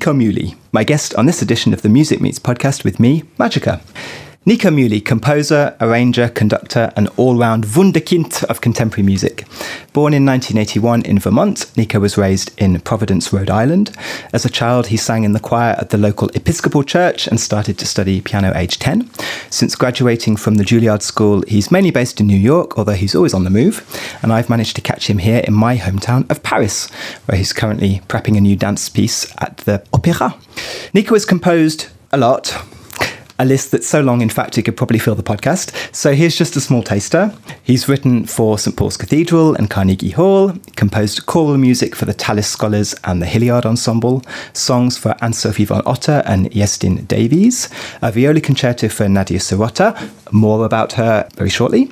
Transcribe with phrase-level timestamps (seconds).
[0.00, 3.82] Nico Muhly, my guest on this edition of the Music Meets podcast with me, Magica.
[4.46, 9.44] Nico Muhly, composer, arranger, conductor, and all round wunderkind of contemporary music.
[9.92, 13.94] Born in 1981 in Vermont, Nico was raised in Providence, Rhode Island.
[14.32, 17.76] As a child, he sang in the choir at the local Episcopal church and started
[17.80, 19.10] to study piano age 10.
[19.50, 23.34] Since graduating from the Juilliard School, he's mainly based in New York, although he's always
[23.34, 23.84] on the move.
[24.22, 26.88] And I've managed to catch him here in my hometown of Paris,
[27.26, 30.34] where he's currently prepping a new dance piece at the Opéra.
[30.94, 32.56] Nico has composed a lot
[33.40, 35.72] a list that's so long, in fact, it could probably fill the podcast.
[35.94, 37.34] So here's just a small taster.
[37.62, 38.76] He's written for St.
[38.76, 43.64] Paul's Cathedral and Carnegie Hall, composed choral music for the Tallis Scholars and the Hilliard
[43.64, 47.70] Ensemble, songs for Anne Sofie von Otter and Iestyn Davies,
[48.02, 49.96] a viola concerto for Nadia Sirota,
[50.32, 51.90] more about her very shortly.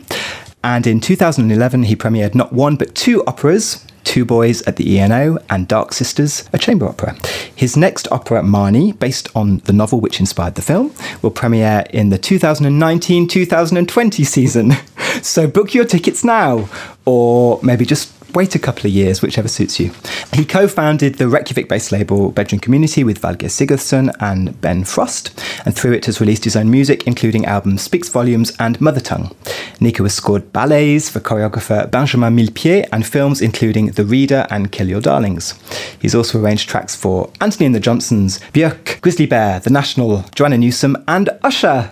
[0.62, 5.36] And in 2011, he premiered not one but two operas Two Boys at the ENO,
[5.50, 7.14] and Dark Sisters, a chamber opera.
[7.54, 12.08] His next opera, Marnie, based on the novel which inspired the film, will premiere in
[12.08, 14.72] the 2019 2020 season.
[15.20, 16.68] So book your tickets now,
[17.04, 19.90] or maybe just wait a couple of years, whichever suits you.
[20.32, 25.38] He co founded the Reykjavik based label Bedroom Community with Valgeir Sigurðsson and Ben Frost,
[25.64, 29.34] and through it has released his own music, including albums Speaks Volumes and Mother Tongue.
[29.80, 34.88] Nico has scored ballets for choreographer Benjamin Millepied and films including The Reader and Kill
[34.88, 35.54] Your Darlings.
[36.00, 40.58] He's also arranged tracks for Anthony and the Johnsons, Björk, Grizzly Bear, The National, Joanna
[40.58, 41.90] Newsom, and Usher.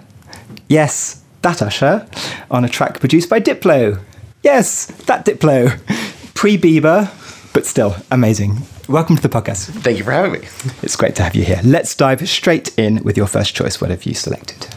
[0.68, 2.06] Yes, that Usher,
[2.50, 4.00] on a track produced by Diplo.
[4.42, 5.78] Yes, that Diplo
[6.36, 7.10] pre Bieber,
[7.52, 8.58] but still amazing.
[8.88, 9.70] Welcome to the podcast.
[9.82, 10.46] Thank you for having me.
[10.82, 11.60] It's great to have you here.
[11.64, 13.80] Let's dive straight in with your first choice.
[13.80, 14.68] What have you selected?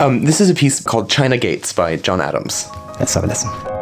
[0.00, 2.68] Um, this is a piece called China Gates by John Adams.
[2.98, 3.73] Let's have a listen.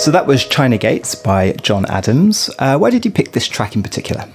[0.00, 2.48] So that was China Gates by John Adams.
[2.58, 4.26] Uh, why did you pick this track in particular?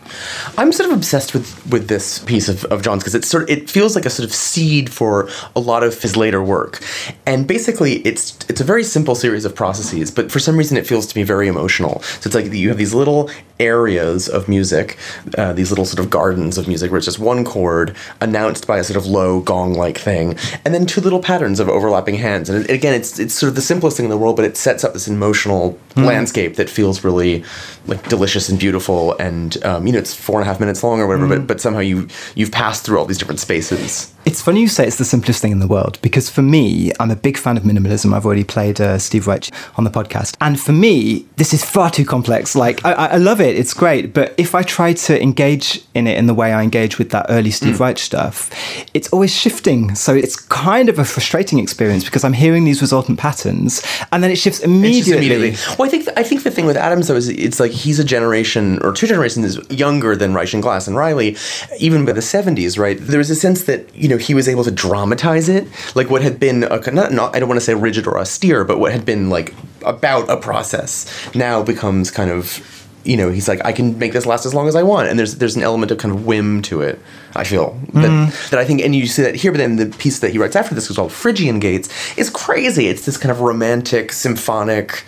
[0.58, 3.70] I'm sort of obsessed with with this piece of, of John's because it's sort it
[3.70, 6.82] feels like a sort of seed for a lot of his later work,
[7.26, 10.88] and basically it's it's a very simple series of processes, but for some reason it
[10.88, 12.02] feels to me very emotional.
[12.02, 13.30] So it's like you have these little
[13.60, 14.98] areas of music,
[15.38, 18.78] uh, these little sort of gardens of music where it's just one chord announced by
[18.78, 22.50] a sort of low gong-like thing, and then two little patterns of overlapping hands.
[22.50, 24.84] And again, it's it's sort of the simplest thing in the world, but it sets
[24.86, 26.06] up this emotional mm.
[26.06, 27.44] landscape that feels really
[27.88, 29.18] like delicious and beautiful.
[29.18, 31.30] And um, you know, it's four and a half minutes long or whatever, mm.
[31.30, 34.14] but but somehow you you've passed through all these different spaces.
[34.26, 37.12] It's funny you say it's the simplest thing in the world because for me, I'm
[37.12, 38.12] a big fan of minimalism.
[38.12, 41.92] I've already played uh, Steve Reich on the podcast, and for me, this is far
[41.92, 42.56] too complex.
[42.56, 46.18] Like I, I love it, it's great, but if I try to engage in it
[46.18, 47.82] in the way I engage with that early Steve mm.
[47.82, 48.50] Reich stuff,
[48.96, 49.94] it's always shifting.
[49.94, 54.32] So it's kind of a frustrating experience because I'm hearing these resultant patterns, and then
[54.32, 55.28] it shifts immediately.
[55.28, 55.76] immediately.
[55.78, 58.00] Well, I think th- I think the thing with Adams though is it's like he's
[58.00, 61.38] a generation or two generations younger than Reich and Glass and Riley,
[61.80, 62.98] even by the 70s, right?
[63.00, 65.68] There was a sense that you know know he was able to dramatize it.
[65.96, 68.64] Like what had been a, not, not I don't want to say rigid or austere
[68.64, 69.54] but what had been like
[69.84, 71.06] about a process
[71.36, 72.72] now becomes kind of
[73.04, 75.10] you know he's like I can make this last as long as I want.
[75.10, 77.00] And there's there's an element of kind of whim to it
[77.36, 78.50] I feel that, mm.
[78.50, 80.56] that I think and you see that here but then the piece that he writes
[80.56, 82.18] after this is called Phrygian Gates.
[82.18, 82.88] Is crazy.
[82.88, 85.04] It's this kind of romantic symphonic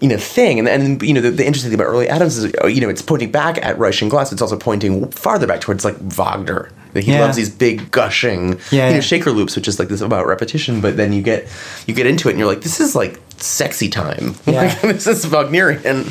[0.00, 0.58] you know thing.
[0.58, 3.02] And and you know the, the, interesting thing about early Adams is you know it's
[3.02, 4.32] pointing back at Reich and Glass.
[4.32, 7.20] It's also pointing farther back towards like Wagner he yeah.
[7.20, 10.80] loves these big gushing yeah, you know shaker loops which is like this about repetition
[10.80, 11.48] but then you get
[11.86, 14.74] you get into it and you're like this is like sexy time yeah.
[14.82, 16.06] this is Wagnerian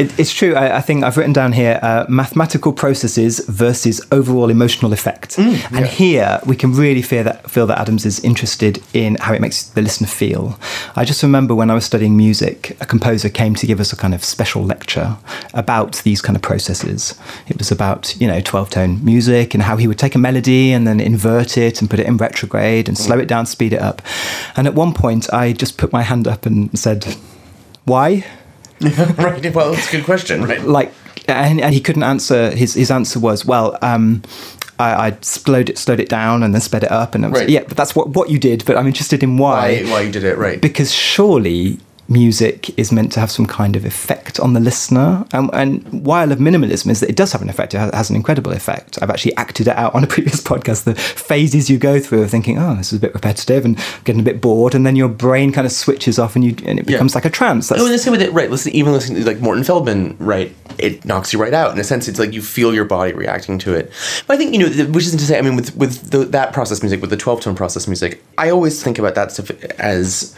[0.00, 0.54] it, it's true.
[0.54, 5.36] I, I, think I've written down here uh, mathematical processes versus overall emotional effect.
[5.36, 9.34] Mm, and here we can really feel that, feel that Adams is interested in how
[9.34, 10.58] it makes the listener feel.
[10.96, 13.96] I just remember when I was studying music, a composer came to give us a
[13.96, 15.18] kind of special lecture
[15.52, 17.18] about these kind of processes.
[17.48, 20.72] It was about, you know, 12 tone music and how he would take a melody
[20.72, 23.82] and then invert it and put it in retrograde and slow it down, speed it
[23.82, 24.00] up.
[24.56, 27.16] And at one point, I just put my hand up and said,
[27.84, 28.24] Why?
[28.80, 29.54] right.
[29.54, 30.62] Well, it's a good question, right?
[30.62, 30.92] Like,
[31.28, 32.50] and, and, he couldn't answer.
[32.50, 33.78] His his answer was, well.
[33.82, 34.22] Um,
[34.78, 37.50] I, I slowed it slowed it down and then sped it up and was, Right.
[37.50, 38.64] yeah, but that's what what you did.
[38.64, 39.82] But I'm interested in why.
[39.82, 40.58] Why, why you did it, right.
[40.58, 41.78] Because surely
[42.10, 45.24] music is meant to have some kind of effect on the listener.
[45.32, 47.72] And, and why I love minimalism is that it does have an effect.
[47.72, 48.98] It has, has an incredible effect.
[49.00, 50.84] I've actually acted it out on a previous podcast.
[50.84, 54.20] The phases you go through of thinking, oh, this is a bit repetitive and getting
[54.20, 56.88] a bit bored, and then your brain kind of switches off and you and it
[56.90, 56.96] Yeah.
[56.96, 57.68] becomes like a trance.
[57.68, 58.50] That's, Oh, and the same with it, right?
[58.50, 60.54] Listen, even listening to like Morton Feldman, right?
[60.78, 61.72] It knocks you right out.
[61.72, 63.92] In a sense, it's like you feel your body reacting to it.
[64.26, 66.52] But I think you know, which isn't to say, I mean, with with the, that
[66.52, 70.34] process music, with the twelve tone process music, I always think about that stuff as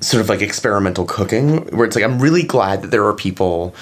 [0.00, 3.74] sort of like experimental cooking, where it's like I'm really glad that there are people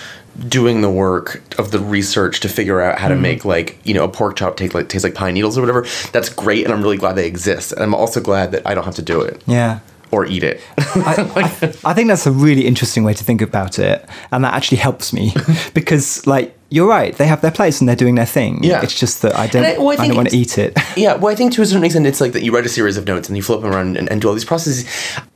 [0.49, 3.23] doing the work of the research to figure out how to mm-hmm.
[3.23, 5.87] make like you know a pork chop take like taste like pine needles or whatever.
[6.13, 7.73] That's great, and I'm really glad they exist.
[7.73, 9.81] And I'm also glad that I don't have to do it yeah.
[10.15, 10.61] Or eat it.
[10.79, 14.55] I, I, I think that's a really interesting way to think about it, and that
[14.55, 15.33] actually helps me
[15.75, 17.17] because, like, you're right.
[17.17, 18.63] They have their place and they're doing their thing.
[18.65, 18.83] Yeah.
[18.83, 19.65] It's just that I don't.
[19.65, 20.77] And I- well, I don't want to eat it.
[20.97, 22.97] Yeah, well, I think to a certain extent, it's like that you write a series
[22.97, 24.85] of notes and you flip them around and, and do all these processes.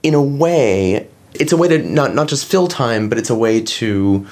[0.05, 3.35] In a way, it's a way to not not just fill time, but it's a
[3.35, 4.27] way to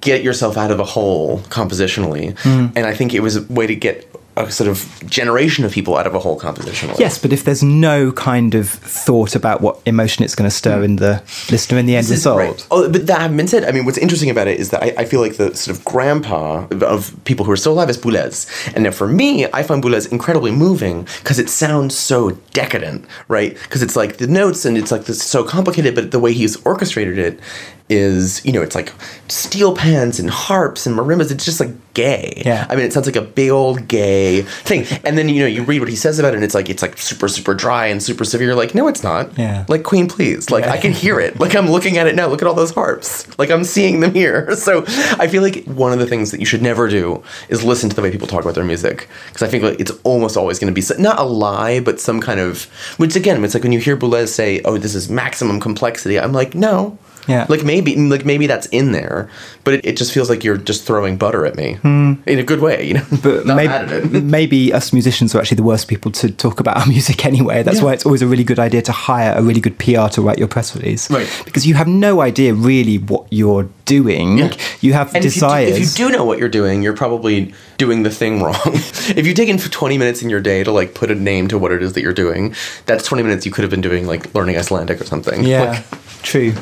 [0.00, 2.38] get yourself out of a hole compositionally.
[2.40, 2.66] Hmm.
[2.76, 5.96] And I think it was a way to get a sort of generation of people
[5.96, 6.98] out of a hole compositionally.
[6.98, 10.82] Yes, but if there's no kind of thought about what emotion it's going to stir
[10.82, 12.66] in the listener in the end result, right.
[12.70, 14.94] Oh, but that having been said, I mean, what's interesting about it is that I,
[14.98, 18.48] I feel like the sort of grandpa of people who are still alive is Boulez.
[18.74, 23.54] And now for me, I find Boulez incredibly moving because it sounds so decadent, right?
[23.54, 26.56] Because it's like the notes and it's like this so complicated, but the way he's
[26.64, 27.40] orchestrated it
[27.88, 28.92] is, you know, it's like
[29.28, 31.30] steel pans and harps and marimbas.
[31.30, 32.42] It's just like gay.
[32.44, 32.66] Yeah.
[32.68, 34.86] I mean, it sounds like a big old gay thing.
[35.04, 36.80] And then, you know, you read what he says about it and it's like, it's
[36.82, 38.54] like super, super dry and super severe.
[38.54, 39.36] Like, no, it's not.
[39.38, 39.66] Yeah.
[39.68, 40.50] Like, Queen, please.
[40.50, 40.72] Like, Yeah.
[40.72, 41.38] I can hear it.
[41.38, 42.26] Like, I'm looking at it now.
[42.26, 43.38] Look at all those harps.
[43.38, 44.54] Like, I'm seeing them here.
[44.64, 44.82] So,
[45.18, 47.96] I feel like one of the things that you should never do is listen to
[47.96, 49.08] the way people talk about their music.
[49.26, 52.18] Because I think like, it's almost always going to be not a lie, but some
[52.20, 52.64] kind of.
[52.96, 56.18] Which, again, it's like when you hear Boulez say, oh, this is maximum complexity.
[56.18, 56.96] I'm like, no.
[57.28, 57.46] Yeah.
[57.48, 59.28] Like maybe, like maybe that's in there,
[59.64, 62.14] but it, it just feels like you're just throwing butter at me hmm.
[62.26, 63.06] in a good way, you know.
[63.22, 64.22] But maybe, mad at it.
[64.38, 67.62] maybe us musicians are actually the worst people to talk about our music anyway.
[67.62, 67.84] That's Yeah.
[67.84, 70.38] why it's always a really good idea to hire a really good PR to write
[70.38, 71.28] your press release, Right.
[71.44, 74.38] Because you have no idea really what you're doing.
[74.38, 74.52] Yeah.
[74.80, 75.70] You have And if you, do, desires.
[75.70, 78.54] if you do know what you're doing, you're probably doing the thing wrong.
[78.64, 81.72] if you've taken 20 minutes in your day to like put a name to what
[81.72, 82.54] it is that you're doing,
[82.86, 85.44] that's 20 minutes you could have been doing like learning Icelandic or something.
[85.44, 86.52] Yeah, Like, true.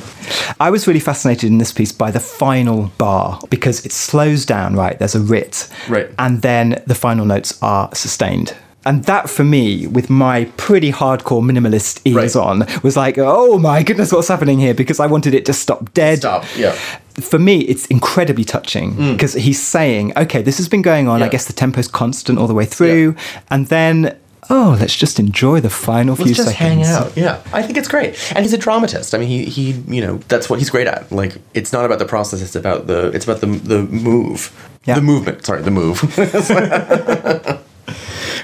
[0.61, 4.75] I was really fascinated in this piece by the final bar because it slows down,
[4.76, 4.99] right?
[4.99, 5.69] There's a writ.
[5.88, 6.11] Right.
[6.19, 8.55] And then the final notes are sustained.
[8.85, 12.44] And that for me, with my pretty hardcore minimalist ears Right.
[12.44, 14.75] on, was like, oh my goodness, what's happening here?
[14.75, 16.19] Because I wanted it to stop dead.
[16.19, 16.73] Stop, yeah.
[17.20, 21.23] For me, it's incredibly touching because he's saying, okay, this has been going on.
[21.23, 21.31] I Mm.
[21.31, 23.14] Guess the tempo's constant all the way through.
[23.50, 24.17] And then,
[24.50, 26.86] oh, let's just enjoy the final few Let's just seconds.
[26.86, 27.16] hang out.
[27.16, 29.14] Yeah, I think it's great, and he's a dramatist.
[29.14, 31.10] I mean, he he you know that's what he's great at.
[31.12, 34.50] Like, it's not about the process; it's about the it's about the the move,
[34.84, 34.96] Yeah.
[34.96, 35.44] the movement.
[35.46, 36.02] Sorry, the move.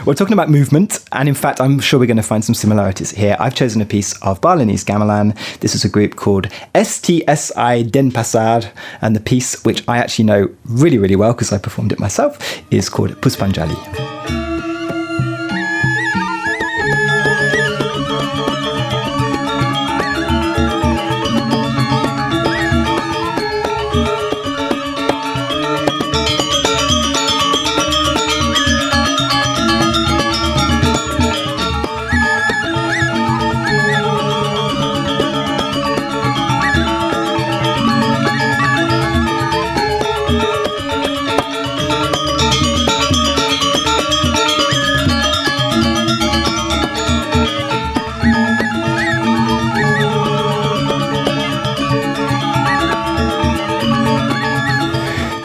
[0.07, 3.11] We're talking about movement, and in fact, I'm sure we're going to find some similarities
[3.11, 3.37] here.
[3.39, 5.35] I've chosen a piece of Balinese gamelan.
[5.61, 8.71] This is a group called STSI Denpasar,
[9.03, 12.39] and the piece, which I actually know really, really well because I performed it myself,
[12.71, 13.77] is called Puspanjali.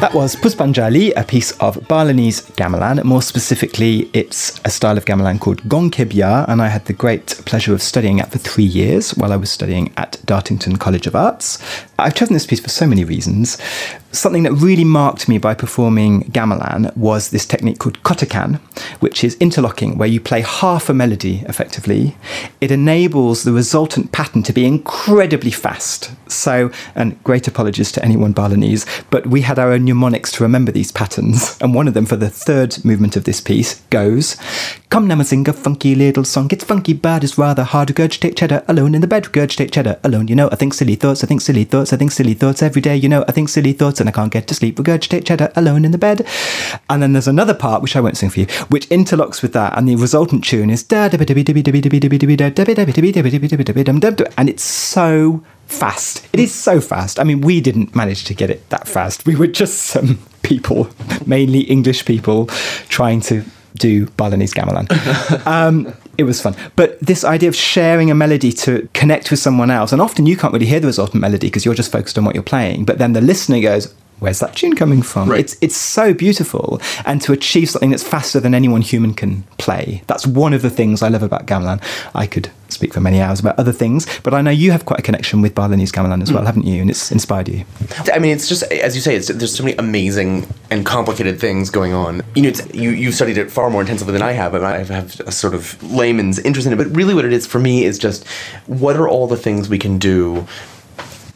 [0.03, 3.01] That was Puspanjali, a piece of Balinese gamelan.
[3.05, 7.27] More specifically, it's a style of gamelan called Gong Kebyar, and I had the great
[7.45, 11.15] pleasure of studying it for three years while I was studying at Dartington College of
[11.15, 11.57] Arts.
[12.03, 13.57] I've chosen this piece for so many reasons.
[14.12, 18.60] Something that really marked me by performing gamelan was this technique called kotekan,
[19.00, 22.15] which is interlocking, where you play half a melody effectively.
[22.62, 26.12] It enables the resultant pattern to be incredibly fast.
[26.29, 30.72] So, and great apologies to anyone Balinese, but we had our own mnemonics to remember
[30.72, 31.57] these patterns.
[31.62, 34.36] And one of them for the third movement of this piece goes
[34.93, 36.50] Come now, sing a funky little song.
[36.51, 39.24] It's funky, but it's rather hard to regurgitate cheddar alone in the bed.
[39.24, 40.27] Regurgitate cheddar alone.
[40.27, 42.81] You know, I think silly thoughts, I think silly thoughts, I think silly thoughts every
[42.81, 42.95] day.
[42.95, 44.77] You know, I think silly thoughts and I can't get to sleep.
[44.77, 46.27] Regurgitate cheddar alone in the bed.
[46.89, 49.77] And then there's another part, which I won't sing for you, which interlocks with that.
[49.77, 50.83] And the resultant tune is
[54.38, 56.27] and it's so fast.
[56.33, 57.19] It is so fast.
[57.19, 59.25] I mean, we didn't manage to get it that fast.
[59.25, 60.89] We were just some people,
[61.25, 62.47] mainly English people,
[62.89, 63.43] trying to
[63.75, 64.88] do Balinese gamelan.
[65.47, 66.55] Um, it was fun.
[66.75, 70.38] But this idea of sharing a melody to connect with someone else, and often you
[70.38, 72.98] can't really hear the resultant melody because you're just focused on what you're playing, but
[72.98, 73.93] then the listener goes,
[74.24, 75.30] Where's that tune coming from?
[75.30, 75.42] Right.
[75.42, 80.01] It's it's so beautiful, and to achieve something that's faster than anyone human can play.
[80.08, 81.84] That's one of the things I love about gamelan.
[82.15, 85.01] I could speak for many hours about other things, but I know you have quite
[85.01, 86.36] a connection with Balinese gamelan as hmm.
[86.36, 86.80] well, haven't you?
[86.80, 87.65] And it's inspired you.
[88.13, 89.18] I mean, it's just as you say.
[89.18, 92.22] It's, there's so many amazing and complicated things going on.
[92.34, 94.53] You know, it's, you you've studied it far more intensively than I have.
[94.53, 96.77] and I have a sort of layman's interest in it.
[96.77, 98.25] But really, what it is for me is just
[98.68, 100.48] what are all the things we can do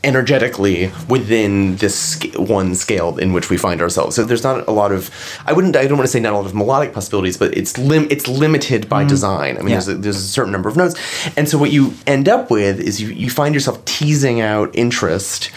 [0.07, 4.15] energetically within this one scale in which we find ourselves.
[4.15, 5.11] So there's not a lot of
[5.45, 7.77] I wouldn't I don't want to say not a lot of melodic possibilities, but it's
[7.77, 9.09] lim- it's limited by mm.
[9.09, 9.57] design.
[9.57, 9.75] I mean, Yeah.
[9.75, 10.95] there's a, there's a certain number of notes,
[11.35, 15.51] and so what you end up with is you you find yourself teasing out interest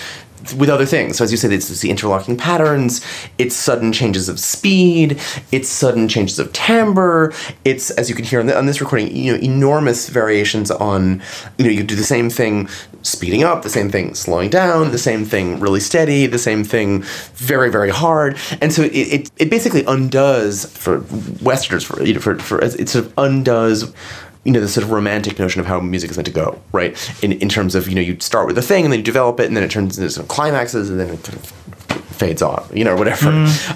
[0.54, 1.19] with other things.
[1.19, 3.04] So as you said, it's, it's the interlocking patterns,
[3.38, 5.21] it's sudden changes of speed,
[5.52, 7.33] it's sudden changes of timbre,
[7.64, 11.23] it's as you can hear on, the, on this recording, you know, enormous variations on,
[11.59, 12.69] you know, you do the same thing
[13.02, 17.02] speeding up, the same thing slowing down, the same thing really steady, the same thing
[17.35, 21.04] very very hard, and so it it, it basically undoes for
[21.42, 23.92] Westerners for you know for for it sort of undoes
[24.45, 26.97] you know, the sort of romantic notion of how music is meant to go, right?
[27.23, 29.39] In, in terms of, you know, you start with a thing and then you develop
[29.41, 31.47] it and then it turns into some climaxes and then it kind of
[32.17, 33.29] fades off, you know, whatever.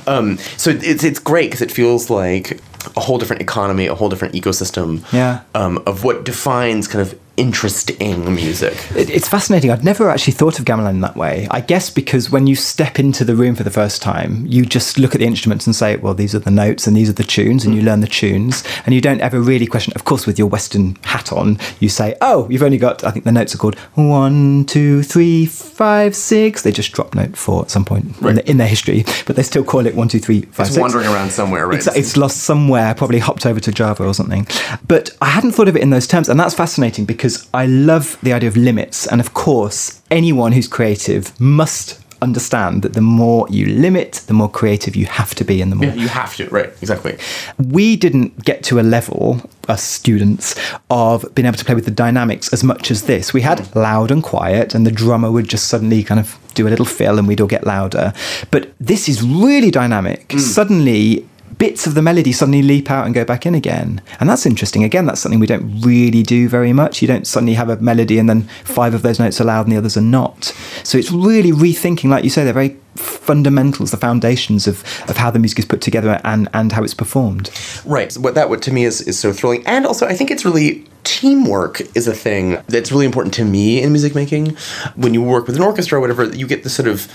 [0.06, 2.60] Um, so it's, it's great because it feels like
[2.96, 5.42] a whole different economy, a whole different ecosystem Yeah.
[5.54, 8.74] um, of what defines kind of interesting music.
[8.96, 9.70] It, it's fascinating.
[9.70, 11.48] I'd never actually thought of gamelan in that way.
[11.50, 14.98] I guess because when you step into the room for the first time, you just
[14.98, 17.24] look at the instruments and say, well, these are the notes and these are the
[17.24, 17.86] tunes, and you mm.
[17.86, 19.92] learn the tunes, and you don't ever really question.
[19.94, 23.24] Of course, with your Western hat on, you say, oh, you've only got, I think
[23.24, 26.62] the notes are called one, two, three, five, six.
[26.62, 29.42] They just drop note four at some point in, the, in their history, but they
[29.42, 30.80] still call it one, two, three, five, It's six.
[30.80, 31.78] wandering around somewhere, right?
[31.78, 34.46] It's, it's lost somewhere, probably hopped over to Java or something.
[34.86, 38.18] But I hadn't thought of it in those terms, and that's fascinating because I love
[38.22, 39.06] the idea of limits.
[39.06, 44.50] And of course, anyone who's creative must understand that the more you limit, the more
[44.50, 46.70] creative you have to be, and the more Yeah, you have to, right?
[46.80, 47.18] Exactly.
[47.58, 50.54] we didn't get to a level, us students,
[50.90, 53.32] of being able to play with the dynamics as much as this.
[53.34, 56.70] We had loud and quiet, and the drummer would just suddenly kind of do a
[56.70, 58.12] little fill and we'd all get louder.
[58.50, 60.28] But this is really dynamic.
[60.28, 60.40] Mm.
[60.40, 61.28] Suddenly,
[61.58, 64.02] bits of the melody suddenly leap out and go back in again.
[64.20, 64.84] And that's interesting.
[64.84, 67.02] Again, that's something we don't really do very much.
[67.02, 69.72] You don't suddenly have a melody and then five of those notes are loud and
[69.72, 70.44] the others are not.
[70.82, 75.30] So it's really rethinking, like you say, they're very fundamentals, the foundations of, of how
[75.30, 77.50] the music is put together and, and how it's performed.
[77.84, 78.12] Right.
[78.14, 80.86] What that what to me is is so thrilling, and also I think it's really
[81.02, 84.56] teamwork is a thing that's really important to me in music making.
[84.94, 87.10] When you work with an orchestra or whatever, you get the sort of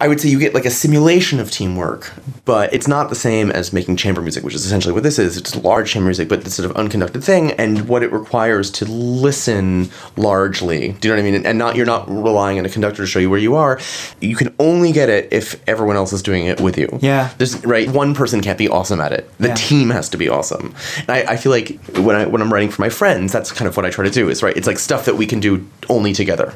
[0.00, 2.12] I would say you get like a simulation of teamwork,
[2.44, 5.36] but it's not the same as making chamber music, which is essentially what this is.
[5.36, 8.84] It's large chamber music, but this sort of unconducted thing, and what it requires to
[8.84, 10.92] listen largely.
[10.92, 11.34] Do you know what I mean?
[11.34, 13.80] And, and not you're not relying on a conductor to show you where you are.
[14.20, 16.96] You can only get it if everyone else is doing it with you.
[17.02, 17.30] Yeah.
[17.38, 17.88] There's right.
[17.90, 19.28] One person can't be awesome at it.
[19.38, 19.54] The Yeah.
[19.54, 20.76] team has to be awesome.
[20.98, 23.66] And I, I feel like when I when I'm writing for my friends, that's kind
[23.66, 24.28] of what I try to do.
[24.28, 24.56] Is right.
[24.56, 26.54] It's like stuff that we can do only together.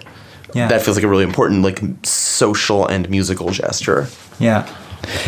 [0.54, 0.68] Yeah.
[0.68, 4.08] That feels like a really important like social and musical gesture.
[4.38, 4.68] Yeah.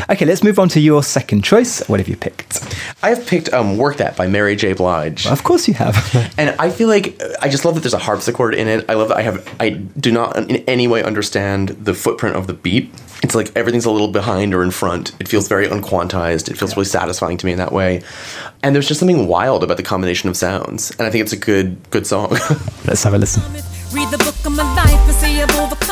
[0.09, 1.87] Okay, let's move on to your second choice.
[1.89, 2.63] What have you picked?
[3.03, 4.73] I have picked um, "Work That" by Mary J.
[4.73, 5.27] Blige.
[5.27, 5.95] Of course you have.
[6.39, 8.85] And I feel like I just love that there's a harpsichord in it.
[8.89, 12.47] I love that I have I do not in any way understand the footprint of
[12.47, 12.91] the beat.
[13.23, 15.13] It's like everything's a little behind or in front.
[15.21, 16.51] It feels very unquantized.
[16.51, 18.03] It feels really satisfying to me in that way.
[18.63, 20.91] And there's just something wild about the combination of sounds.
[20.93, 22.31] And I think it's a good good song.
[22.87, 23.43] let's have a listen.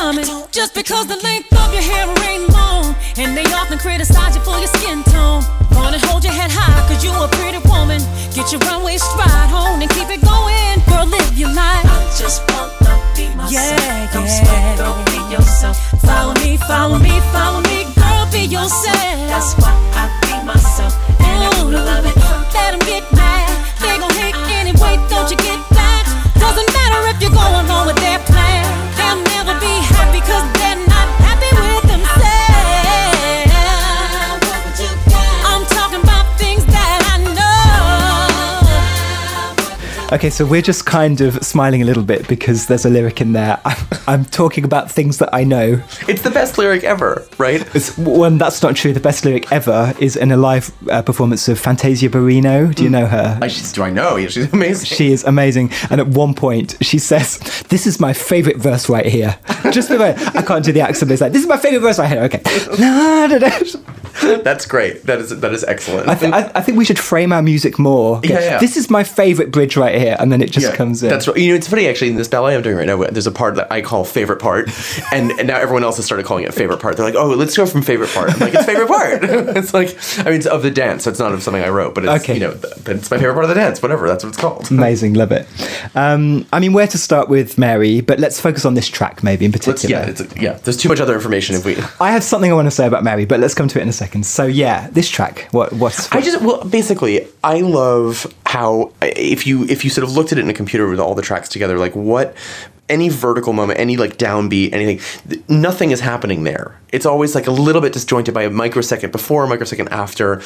[0.03, 0.51] It.
[0.51, 4.59] Just because the length of your hair ain't long, and they often criticize you for
[4.59, 5.47] your skin tone.
[5.71, 8.03] Gonna hold your head high, cause you a pretty woman.
[8.35, 10.83] Get your runway stride on and keep it going.
[10.91, 11.87] Girl, live your life.
[11.87, 13.79] I just wanna be myself.
[13.79, 14.43] Yeah, Don't yeah.
[14.43, 15.79] sweat, don't be yourself.
[16.03, 17.87] Follow me, follow me, follow me.
[17.95, 19.15] Girl, be yourself.
[19.31, 20.91] That's why I be myself.
[21.23, 22.15] And I Ooh, wanna love it.
[22.51, 23.47] Let get mad.
[23.79, 26.03] They gon' hate anyway, don't you get back?
[26.35, 28.92] Doesn't matter if you're going along with their plan.
[40.13, 43.33] Okay, so we're just kind of smiling a little bit because there's a lyric in
[43.33, 43.59] there.
[43.65, 45.81] I'm, I'm talking about things that I know.
[46.07, 47.67] It's the best lyric ever, right?
[47.75, 48.93] It's, one, that's not true.
[48.93, 52.75] The best lyric ever is in a live uh, performance of Fantasia Barrino.
[52.75, 53.39] Do you know her?
[53.41, 54.17] I, she's, do I know?
[54.17, 54.85] Yeah, she's amazing.
[54.85, 55.71] She is amazing.
[55.89, 57.39] And at one point, she says,
[57.69, 59.35] This is my favourite verse right here.
[59.71, 60.15] Just a.
[60.37, 62.21] I can't do the accent, but it's like, This is my favourite verse right here.
[62.21, 63.93] Okay.
[64.43, 65.03] That's great.
[65.03, 66.07] That is that is excellent.
[66.07, 68.21] I, th- I, I think we should frame our music more.
[68.23, 68.59] Yeah, yeah.
[68.59, 70.15] This is my favourite bridge right here.
[70.19, 71.09] And then it just comes in.
[71.09, 71.37] That's right.
[71.37, 72.11] You know, it's funny actually.
[72.11, 74.69] In this ballet I'm doing right now, there's a part that I call favorite part,
[75.11, 76.95] and, and now everyone else has started calling it favorite part.
[76.97, 79.19] They're like, "Oh, let's go from favorite part." I'm like, "It's favorite part."
[79.57, 81.03] it's like, I mean, it's of the dance.
[81.05, 82.35] So it's not of something I wrote, but it's Okay.
[82.35, 83.81] you know, but it's my favorite part of the dance.
[83.81, 84.07] Whatever.
[84.07, 84.69] That's what it's called.
[84.71, 85.47] Amazing, love it.
[85.95, 89.45] Um, I mean, where to start with Mary, but let's focus on this track maybe
[89.45, 90.03] in Let's, particular.
[90.03, 90.53] yeah, it's, yeah.
[90.53, 91.77] There's too much other information if we.
[91.99, 93.89] I have something I want to say about Mary, but let's come to it in
[93.89, 94.02] a second.
[94.23, 95.47] So yeah, this track.
[95.51, 95.73] What?
[95.73, 96.11] What's?
[96.11, 100.37] I just well, basically, I love how if you if you sort of looked at
[100.37, 102.35] it in a computer with all the tracks together, like what
[102.89, 106.79] any vertical moment, any like downbeat, anything, th- nothing is happening there.
[106.91, 110.41] It's always like a little bit disjointed by a microsecond before, a microsecond after,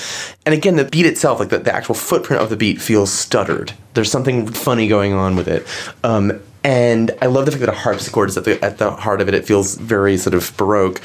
[0.45, 3.73] and again, the beat itself, like the, the actual footprint of the beat, feels stuttered.
[3.95, 5.65] There's something funny going on with it.
[6.03, 9.21] Um, and I love the fact that a harpsichord is at the at the heart
[9.21, 9.33] of it.
[9.33, 11.01] It feels very sort of baroque.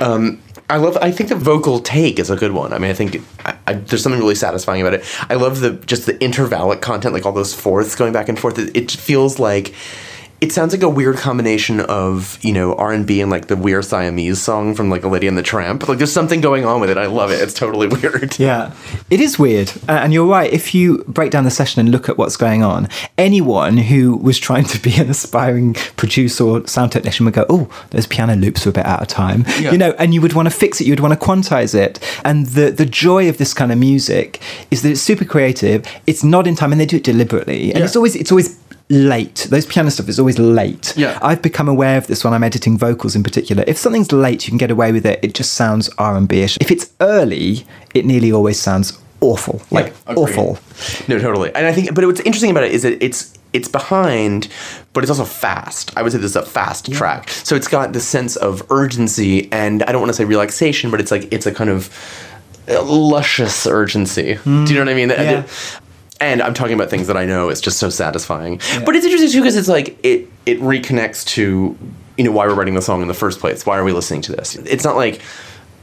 [0.00, 0.96] Um, I love.
[0.96, 2.72] I think the vocal take is a good one.
[2.72, 5.04] I mean, I think I, I, there's something really satisfying about it.
[5.28, 8.58] I love the just the intervallic content, like all those fourths going back and forth.
[8.58, 9.74] It, it feels like
[10.44, 13.56] it sounds like a weird combination of you know R and B and like the
[13.56, 15.88] weird Siamese song from like a Lady and the Tramp.
[15.88, 16.98] Like there's something going on with it.
[16.98, 17.40] I love it.
[17.40, 18.38] It's totally weird.
[18.38, 18.72] Yeah,
[19.10, 20.52] it is weird, uh, and you're right.
[20.52, 24.38] If you break down the session and look at what's going on, anyone who was
[24.38, 28.66] trying to be an aspiring producer or sound technician would go, "Oh, those piano loops
[28.66, 29.72] are a bit out of time," Yeah.
[29.72, 30.86] you know, and you would want to fix it.
[30.86, 31.98] You'd want to quantize it.
[32.24, 35.84] And the the joy of this kind of music is that it's super creative.
[36.06, 37.70] It's not in time, and they do it deliberately.
[37.70, 37.84] And Yeah.
[37.86, 38.56] it's always it's always
[38.90, 41.18] late those piano stuff is always late Yeah.
[41.22, 44.50] i've become aware of this when i'm editing vocals in particular if something's late you
[44.50, 48.60] can get away with it it just sounds r&b-ish if it's early it nearly always
[48.60, 50.58] sounds awful like Yeah, awful
[51.08, 51.50] No, totally.
[51.54, 54.48] And I think, but what's interesting about it is that it's it's behind,
[54.92, 55.96] but it's also fast.
[55.96, 57.30] I would say this is a fast track.
[57.30, 61.00] So it's got this sense of urgency, and I don't want to say relaxation, but
[61.00, 61.88] it's like it's a kind of
[62.68, 64.38] luscious urgency.
[64.44, 65.10] Do you know what I mean?
[65.10, 65.46] Yeah.
[66.20, 67.48] And I'm talking about things that I know.
[67.48, 68.60] It's just so satisfying.
[68.84, 71.76] But it's interesting too because it's like it it reconnects to
[72.16, 73.66] you know why we're writing the song in the first place.
[73.66, 74.54] Why are we listening to this?
[74.56, 75.20] It's not like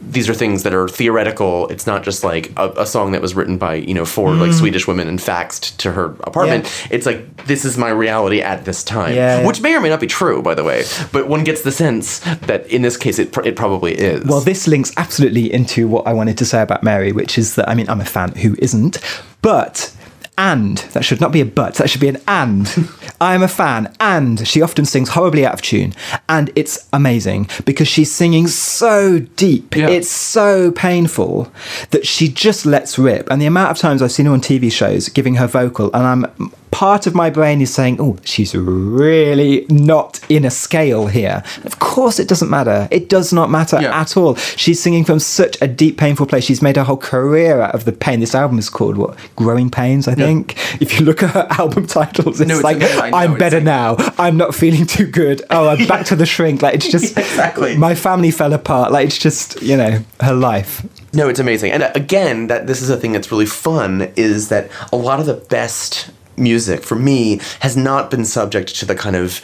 [0.03, 1.67] these are things that are theoretical.
[1.67, 4.51] It's not just like a, a song that was written by you know four like
[4.53, 6.63] Swedish women and faxed to her apartment.
[6.65, 6.89] Mm.
[6.89, 6.95] Yeah.
[6.95, 9.47] It's like this is my reality at this time, Yeah, yeah.
[9.47, 10.85] which may or may not be true, by the way.
[11.11, 14.25] But one gets the sense that in this case, it pr- it probably is.
[14.25, 17.69] Well, this links absolutely into what I wanted to say about Mary, which is that
[17.69, 18.97] I mean, I'm a fan who isn't,
[19.41, 19.93] but.
[20.37, 22.67] And that should not be a but, that should be an and.
[23.21, 25.93] I am a fan, and she often sings horribly out of tune.
[26.27, 29.75] And it's amazing because she's singing so deep.
[29.75, 29.89] Yeah.
[29.89, 31.51] It's so painful
[31.91, 33.29] that she just lets rip.
[33.29, 36.07] And the amount of times I've seen her on TV shows giving her vocal, and
[36.07, 41.43] I'm part of my brain is saying, oh, she's really not in a scale here.
[41.65, 42.87] Of course, it doesn't matter.
[42.91, 43.99] It does not matter Yeah.
[43.99, 44.35] at all.
[44.35, 46.43] She's singing from such a deep, painful place.
[46.45, 48.19] She's made her whole career out of the pain.
[48.21, 49.17] This album is called what?
[49.35, 50.55] Growing Pains, I think.
[50.81, 52.99] If you look at her album titles, it's, No, it's like, amazing.
[53.01, 53.95] I know, I'm better like- now.
[54.17, 55.41] I'm not feeling too good.
[55.49, 56.61] Oh, I'm back to the shrink.
[56.61, 57.77] Like, it's just, Exactly.
[57.77, 58.91] my family fell apart.
[58.91, 60.85] Like, it's just, you know, her life.
[61.13, 61.71] No, it's amazing.
[61.73, 65.19] And uh, again, that this is a thing that's really fun is that a lot
[65.19, 69.41] of the best music for me has not been subject to the kind of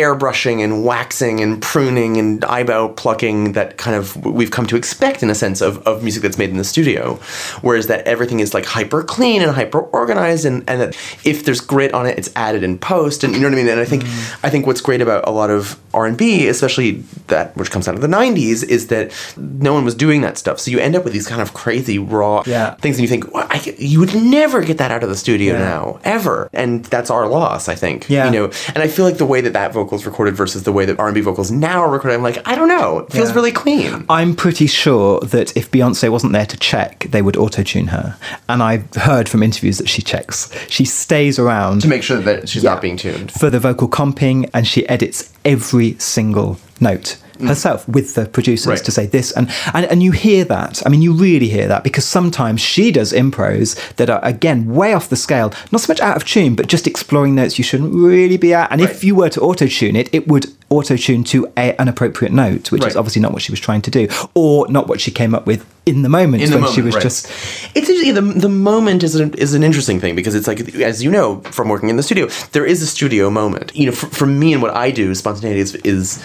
[0.00, 5.22] airbrushing and waxing and pruning and eyebrow plucking that kind of we've come to expect
[5.22, 7.14] in a sense of, of music that's made in the studio.
[7.62, 11.60] Whereas that everything is like hyper clean and hyper organized and, and that if there's
[11.60, 13.68] grit on it it's added in post and you know what I mean?
[13.68, 14.38] And I think mm.
[14.44, 18.00] I think what's great about a lot of R&B especially that which comes out of
[18.00, 20.58] the 90s is that no one was doing that stuff.
[20.60, 22.74] So you end up with these kind of crazy raw Yeah.
[22.76, 25.54] things and you think well, I, you would never get that out of the studio
[25.54, 25.58] Yeah.
[25.60, 26.48] now ever.
[26.52, 28.26] And that's our loss I think Yeah.
[28.26, 28.44] you know?
[28.74, 31.20] And I feel like the way that that vocals recorded versus the way that R&B
[31.20, 33.34] vocals now are recorded I'm like I don't know it feels Yeah.
[33.34, 37.64] really clean I'm pretty sure that if Beyonce wasn't there to check, they would auto
[37.64, 38.16] tune her.
[38.48, 40.48] And I've heard from interviews that she checks.
[40.68, 42.70] She stays around to make sure that she's Yeah.
[42.74, 47.16] not being tuned for the vocal comping and she edits every single note
[47.48, 48.70] herself with the producers Mm.
[48.70, 48.84] Right.
[48.84, 51.82] to say this and, and and you hear that i mean you really hear that
[51.82, 56.00] because sometimes she does impros that are again way off the scale not so much
[56.00, 59.14] out of tune but just exploring notes you shouldn't really be at and if you
[59.14, 62.86] were to auto tune it it would auto tune to a, an appropriate note, which
[62.86, 65.46] is obviously not what she was trying to do, or not what she came up
[65.46, 67.02] with in the moment in the when moment, she was right.
[67.02, 67.26] just.
[67.74, 71.02] It's actually the the moment is an, is an interesting thing because it's like as
[71.02, 73.74] you know from working in the studio, there is a studio moment.
[73.74, 76.22] You know, for, for me and what I do, spontaneity is, is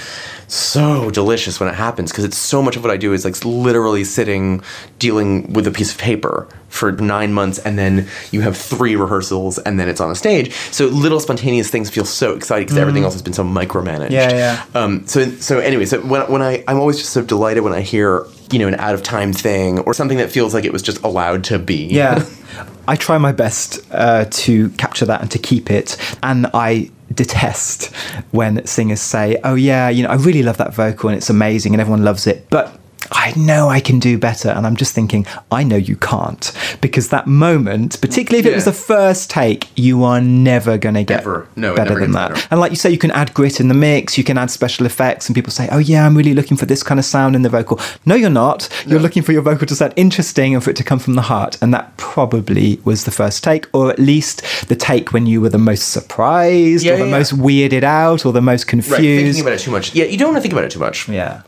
[0.47, 3.43] so delicious when it happens because it's so much of what I do is like
[3.43, 4.61] literally sitting
[4.99, 9.57] dealing with a piece of paper for nine months and then you have three rehearsals
[9.59, 10.53] and then it's on a stage.
[10.71, 14.11] So little spontaneous things feel so exciting because everything else has been so micromanaged.
[14.11, 14.65] Yeah, yeah.
[14.75, 17.81] Um, so so anyway, so when, when I I'm always just so delighted when I
[17.81, 20.81] hear you know an out of time thing or something that feels like it was
[20.81, 21.85] just allowed to be.
[21.85, 22.25] Yeah.
[22.87, 25.97] I try my best uh, to capture that and to keep it.
[26.21, 27.93] And I detest
[28.31, 31.73] when singers say, oh, yeah, you know, I really love that vocal and it's amazing
[31.73, 32.47] and everyone loves it.
[32.49, 32.79] But
[33.11, 34.49] I know I can do better.
[34.49, 36.51] And I'm just thinking, I know you can't.
[36.81, 38.71] Because that moment, particularly if it was Yeah.
[38.71, 41.47] the first take, you are never going to get Ever.
[41.55, 42.33] No, better than that.
[42.33, 42.47] better.
[42.51, 44.85] And like you say, you can add grit in the mix, you can add special
[44.85, 47.41] effects, and people say, oh, yeah, I'm really looking for this kind of sound in
[47.41, 47.79] the vocal.
[48.05, 48.67] No, you're not.
[48.85, 51.21] You're looking for your vocal to sound interesting and for it to come from the
[51.23, 51.57] heart.
[51.61, 55.49] And that probably was the first take, or at least the take when you were
[55.49, 57.17] the most surprised, Yeah, or the yeah, yeah.
[57.17, 58.83] most weirded out, or the most Right.
[58.83, 59.41] Thinking confused.
[59.41, 59.93] about it too much.
[59.95, 61.07] Yeah, you don't want to think about it too much.
[61.09, 61.41] yeah.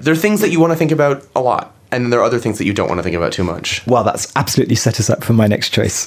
[0.00, 2.38] There are things that you want to think about a lot, and there are other
[2.38, 3.84] things that you don't want to think about too much.
[3.86, 6.06] Well, that's absolutely set us up for my next choice.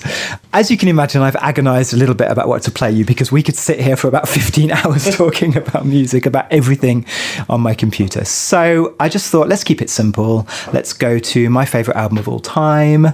[0.53, 3.32] As you can imagine, I've agonized a little bit about what to play you because
[3.32, 7.06] we could sit here for about 15 hours talking about music, about everything
[7.49, 8.23] on my computer.
[8.25, 10.47] So I just thought, let's keep it simple.
[10.71, 13.08] Let's go to my favorite album of all time,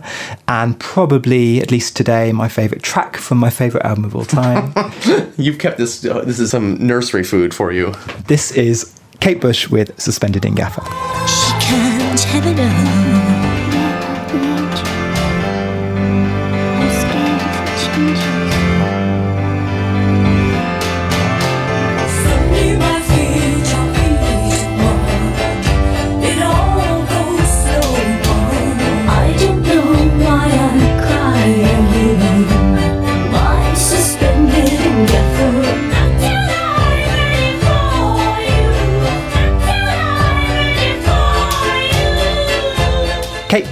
[0.48, 4.72] and probably, at least today, my favorite track from my favorite album of all time.
[5.38, 6.06] You've kept this.
[6.06, 7.94] Uh, this is some nursery food for you.
[8.28, 10.86] this is Kate Bush with Suspended in Gaffa.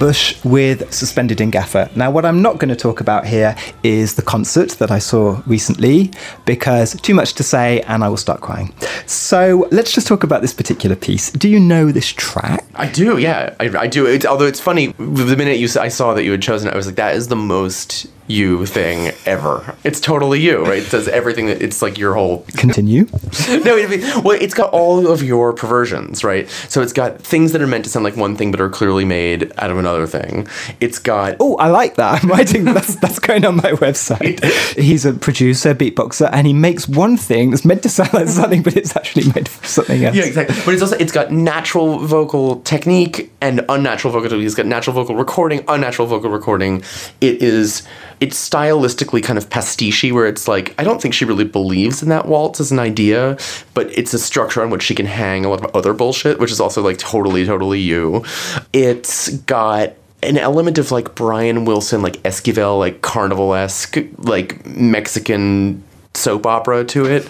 [0.08, 1.94] Bush with Suspended in Gaffa.
[1.94, 5.42] Now, what I'm not going to talk about here is the concert that I saw
[5.46, 6.10] recently
[6.46, 8.72] because too much to say and I will start crying.
[9.04, 11.30] So let's just talk about this particular piece.
[11.30, 12.64] Do you know this track?
[12.74, 14.18] I do, yeah, I, I do.
[14.26, 16.86] Although it's funny, the minute you I saw that you had chosen it, I was
[16.86, 19.76] like, that is the most you thing ever.
[19.84, 20.82] It's totally you, right?
[20.82, 23.04] It does everything that it's like your whole Continue.
[23.48, 26.48] no, it, well, it's got all of your perversions, right?
[26.68, 29.04] So it's got things that are meant to sound like one thing but are clearly
[29.04, 30.46] made out of another thing.
[30.80, 32.22] It's got Oh, I like that.
[32.22, 34.44] I'm writing that's that's going on my website.
[34.76, 38.62] He's a producer, beatboxer, and he makes one thing that's meant to sound like something,
[38.62, 40.16] but it's actually made for something else.
[40.16, 40.56] yeah, exactly.
[40.64, 44.46] But it's also it's got natural vocal technique and unnatural vocal technique.
[44.46, 46.82] It's got natural vocal recording, unnatural vocal recording.
[47.20, 47.86] It is
[48.20, 52.08] it's stylistically kind of pastiche where it's like I don't think she really believes in
[52.08, 53.36] that waltz as an idea,
[53.74, 56.50] but it's a structure on which she can hang a lot of other bullshit, which
[56.50, 58.24] is also like totally, totally you.
[58.72, 65.82] It's got an element of like Brian Wilson, like Esquivel, like carnival esque, like Mexican
[66.14, 67.28] soap opera to it.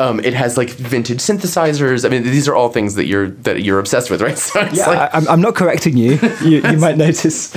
[0.00, 2.04] Um, it has like vintage synthesizers.
[2.04, 4.38] I mean, these are all things that you're that you're obsessed with, right?
[4.50, 6.18] So it's Yeah, like, I, I'm, I'm not correcting you.
[6.40, 7.54] You, you might notice.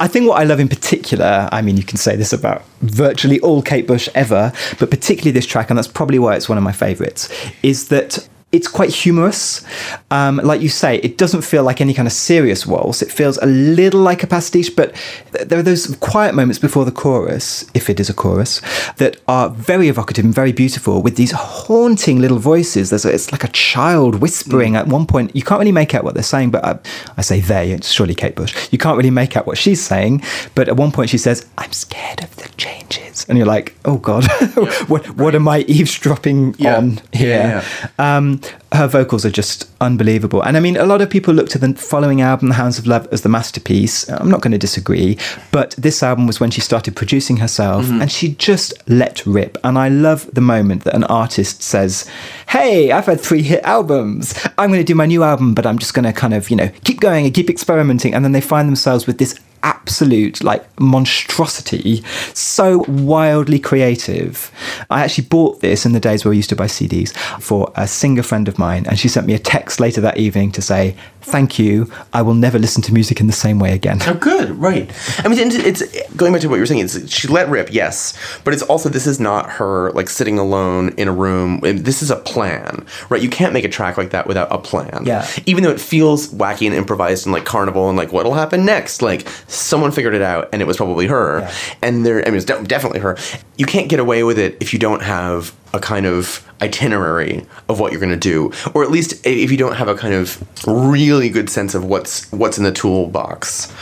[0.00, 3.38] I think what I love in particular, I mean, you can say this about virtually
[3.40, 6.64] all Kate Bush ever, but particularly this track, and that's probably why it's one of
[6.64, 7.28] my favourites,
[7.62, 9.64] is that it's quite humorous.
[10.10, 13.00] Um, like you say, it doesn't feel like any kind of serious waltz.
[13.00, 14.92] It feels a little like a pastiche, but
[15.32, 18.60] th- there are those quiet moments before the chorus, if it is a chorus,
[18.96, 22.90] that are very evocative and very beautiful with these haunting little voices.
[22.90, 25.34] There's a, it's like a child whispering at one point.
[25.36, 26.78] You can't really make out what they're saying, but I,
[27.16, 28.68] I say they, it's surely Kate Bush.
[28.72, 30.22] You can't really make out what she's saying,
[30.56, 33.24] but at one point she says, I'm scared of the changes.
[33.28, 34.24] And you're like, oh God,
[34.88, 36.76] what, what am I eavesdropping Yeah.
[36.78, 37.62] on here?
[37.98, 38.39] Yeah, Um,
[38.72, 40.42] her vocals are just unbelievable.
[40.42, 42.86] And I mean, a lot of people look to the following album, The Hounds of
[42.86, 44.08] Love, as the masterpiece.
[44.08, 45.18] I'm not going to disagree,
[45.50, 48.02] but this album was when she started producing herself mm-hmm.
[48.02, 49.58] and she just let rip.
[49.64, 52.08] And I love the moment that an artist says,
[52.48, 54.34] Hey, I've had three hit albums.
[54.58, 56.56] I'm going to do my new album, but I'm just going to kind of, you
[56.56, 58.14] know, keep going and keep experimenting.
[58.14, 62.02] And then they find themselves with this absolute like monstrosity,
[62.34, 64.50] so wildly creative.
[64.90, 67.86] I actually bought this in the days where we used to buy CDs for a
[67.86, 70.96] singer friend of mine, and she sent me a text later that evening to say,
[71.22, 71.90] "Thank you.
[72.12, 74.90] I will never listen to music in the same way again." Oh, good, right.
[75.24, 76.80] I mean, it's, it's going back to what you were saying.
[76.82, 80.90] It's she let rip, yes, but it's also this is not her like sitting alone
[80.96, 81.60] in a room.
[81.62, 83.22] This is a plan, right?
[83.22, 85.04] You can't make a track like that without a plan.
[85.06, 85.26] Yeah.
[85.46, 89.02] Even though it feels wacky and improvised and like carnival and like what'll happen next,
[89.02, 91.54] like someone figured it out and it was probably her, Yeah.
[91.82, 92.22] and there.
[92.22, 93.16] I mean, it's de- definitely her.
[93.56, 97.80] You can't get away with it if you don't have a kind of itinerary of
[97.80, 100.42] what you're going to do or at least if you don't have a kind of
[100.66, 103.72] really good sense of what's what's in the toolbox.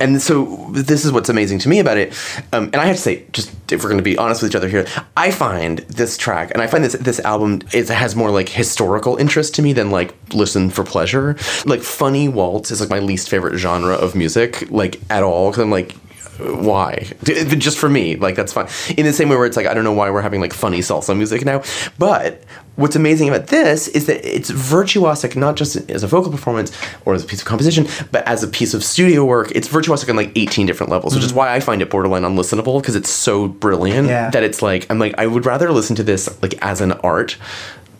[0.00, 2.12] And so this is what's amazing to me about it
[2.52, 4.56] um, and i have to say just if we're going to be honest with each
[4.56, 8.30] other here i find this track and i find this this album it has more
[8.30, 11.36] like historical interest to me than like listen for pleasure.
[11.64, 15.62] Like funny waltz is like my least favorite genre of music like at all because
[15.62, 15.96] i'm like
[16.38, 17.06] why?
[17.24, 18.68] Just for me, like that's fine.
[18.96, 20.80] In the same way where it's like I don't know why we're having like funny
[20.80, 21.62] salsa music now,
[21.98, 22.42] but
[22.76, 26.70] what's amazing about this is that it's virtuosic not just as a vocal performance
[27.04, 29.50] or as a piece of composition, but as a piece of studio work.
[29.54, 31.38] It's virtuosic on like 18 different levels, which is mm-hmm.
[31.38, 34.30] why I find it borderline unlistenable because it's so brilliant Yeah.
[34.30, 37.36] that it's like I'm like I would rather listen to this like as an art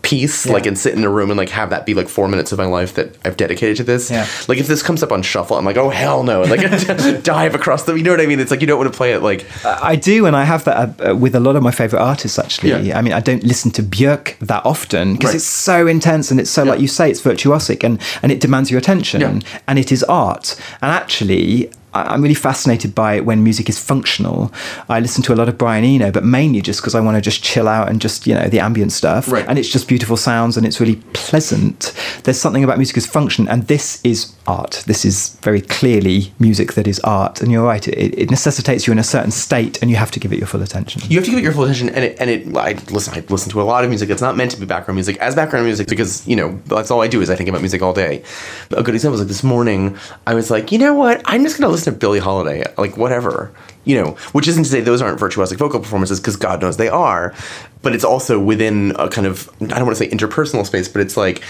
[0.07, 2.53] piece like and sit in a room and like have that be like four minutes
[2.53, 4.27] of my life that I've dedicated to this Yeah.
[4.49, 7.55] like if this comes up on shuffle I'm like oh hell no and like dive
[7.55, 9.21] across the you know what I mean it's like you don't want to play it
[9.23, 12.39] like I do, and I have that uh, with a lot of my favorite artists.
[12.39, 12.99] Actually, Yeah.
[12.99, 15.35] I mean, I don't listen to Björk that often because Right.
[15.37, 18.71] it's so intense and it's so, like you say, it's virtuosic and and it demands
[18.71, 19.41] your attention Yeah.
[19.69, 20.57] and it is art.
[20.83, 21.71] And actually,
[22.03, 24.53] I'm really fascinated by when music is functional.
[24.89, 27.21] I listen to a lot of Brian Eno, but mainly just because I want to
[27.21, 29.31] just chill out and just you know the ambient stuff.
[29.31, 29.47] Right.
[29.49, 31.93] And it's just beautiful sounds and it's really pleasant.
[32.25, 34.85] There's something about music as function, and this is art.
[34.87, 37.41] This is very clearly music that is art.
[37.41, 40.21] And you're right, it, it necessitates you in a certain state, and you have to
[40.21, 41.03] give it your full attention.
[41.09, 43.25] you have to give it your full attention and it and it I listen I
[43.29, 45.67] listen to a lot of music that's not meant to be background music as background
[45.67, 48.23] music because you know that's all I do is I think about music all day
[48.71, 51.59] a good example is like this morning I was like you know what I'm just
[51.59, 53.53] gonna listen to Billie Holiday like whatever
[53.85, 56.89] you know which isn't to say those aren't virtuosic vocal performances because God knows they
[56.89, 57.35] are
[57.83, 61.01] but it's also within a kind of I don't want to say interpersonal space but
[61.03, 61.43] it's like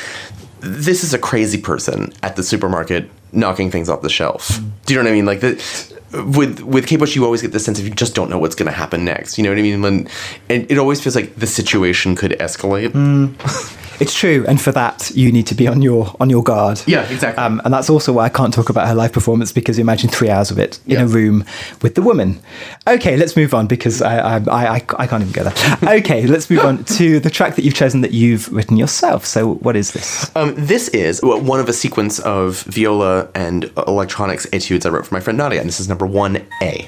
[0.61, 4.49] this is a crazy person at the supermarket knocking things off the shelf.
[4.49, 4.71] Mm.
[4.87, 5.27] Do you know what I mean?
[5.27, 8.31] Like the, with with Kate Bush, you always get the sense of you just don't
[8.31, 9.39] know what's going to happen next.
[9.39, 9.83] You know what I mean?
[9.83, 10.09] When,
[10.49, 12.91] and it always feels like the situation could escalate.
[12.91, 13.73] Mm.
[14.01, 16.83] It's true, and for that you need to be on your on your guard.
[16.87, 17.43] Yeah, exactly.
[17.43, 20.11] Um, and that's also why I can't talk about her live performance because you imagine
[20.11, 21.45] three hours of it in a room
[21.83, 22.41] with the woman.
[22.87, 25.79] Okay, let's move on because I I, I, I, I can't even go there.
[25.97, 29.25] Okay, let's move on to the track that you've chosen that you've written yourself.
[29.25, 30.35] So what is this?
[30.37, 35.15] Um, this is one of a sequence of viola and electronics etudes I wrote for
[35.15, 36.87] my friend Nadia, and this is number one A.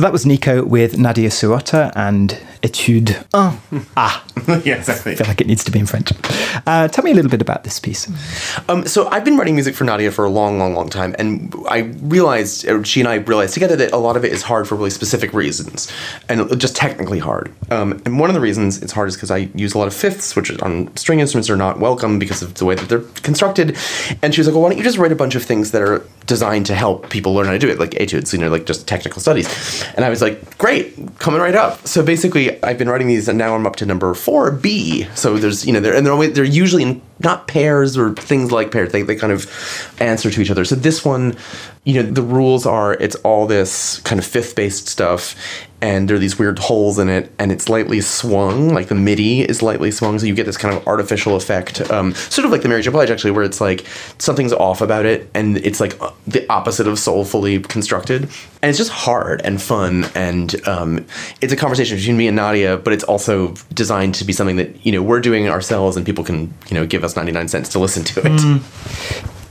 [0.00, 2.30] So that was Nico with Nadia Sirota and
[2.62, 3.86] Etude 1.
[3.98, 4.24] Ah,
[4.64, 5.12] yeah, exactly.
[5.12, 6.10] I feel like it needs to be in French.
[6.70, 8.08] Uh, tell me a little bit about this piece.
[8.68, 11.52] Um, so I've been writing music for Nadia for a long, long, long time, and
[11.68, 14.76] I realized, she and I realized together that a lot of it is hard for
[14.76, 15.90] really specific reasons,
[16.28, 17.52] and just technically hard.
[17.72, 19.94] Um, and one of the reasons it's hard is because I use a lot of
[19.94, 23.76] fifths, which on string instruments are not welcome because of the way that they're constructed.
[24.22, 25.82] And she was like, "Well, why don't you just write a bunch of things that
[25.82, 28.66] are designed to help people learn how to do it, like etudes, you know, like
[28.66, 29.48] just technical studies?"
[29.96, 33.36] And I was like, "Great, coming right up." So basically, I've been writing these, and
[33.36, 35.08] now I'm up to number four B.
[35.16, 38.50] So there's, you know, they're and they're always, they're usually in not pairs or things
[38.50, 38.92] like pairs.
[38.92, 39.46] They, they kind of
[40.00, 40.64] answer to each other.
[40.64, 41.36] So this one,
[41.84, 45.34] you know, the rules are it's all this kind of fifth based stuff,
[45.82, 49.40] and there are these weird holes in it, and it's lightly swung, like the MIDI
[49.40, 52.62] is lightly swung, so you get this kind of artificial effect, um, sort of like
[52.62, 52.90] the Mary J.
[52.90, 53.86] Blige actually, where it's like
[54.18, 58.78] something's off about it, and it's like uh, the opposite of soulfully constructed, and it's
[58.78, 61.06] just hard and fun, and um,
[61.40, 64.84] it's a conversation between me and Nadia, but it's also designed to be something that
[64.84, 67.68] you know we're doing ourselves, and people can you know give us ninety nine cents
[67.70, 68.62] to listen to it.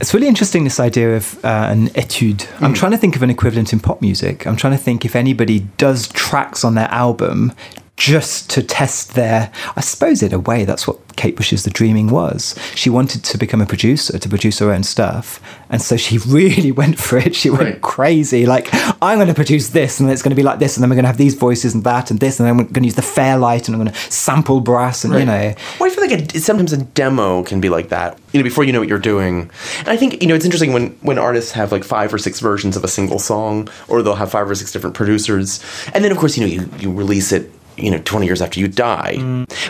[0.00, 2.46] It's really interesting this idea of uh, an etude.
[2.60, 4.46] I'm trying to think of an equivalent in pop music.
[4.46, 7.52] I'm trying to think if anybody does tracks on their album
[8.00, 9.52] just to test their.
[9.76, 12.58] I suppose in a way that's what Kate Bush's The Dreaming was.
[12.74, 16.72] She wanted to become a producer, to produce her own stuff, and so she really
[16.72, 17.34] went for it.
[17.36, 17.80] She went Right.
[17.82, 18.46] crazy.
[18.46, 18.68] Like
[19.02, 20.96] I'm going to produce this, and it's going to be like this, and then we're
[20.96, 22.94] going to have these voices and that and this, and then we're going to use
[22.94, 25.54] the Fairlight, and I'm going to sample brass, and you know.
[25.78, 28.18] Well, I feel like a, sometimes a demo can be like that.
[28.32, 29.50] You know, before you know what you're doing.
[29.80, 32.40] And I think you know it's interesting when when artists have like five or six
[32.40, 35.60] versions of a single song, or they'll have five or six different producers,
[35.92, 37.50] and then of course you know you you release it.
[37.80, 39.16] You know, twenty years after you die,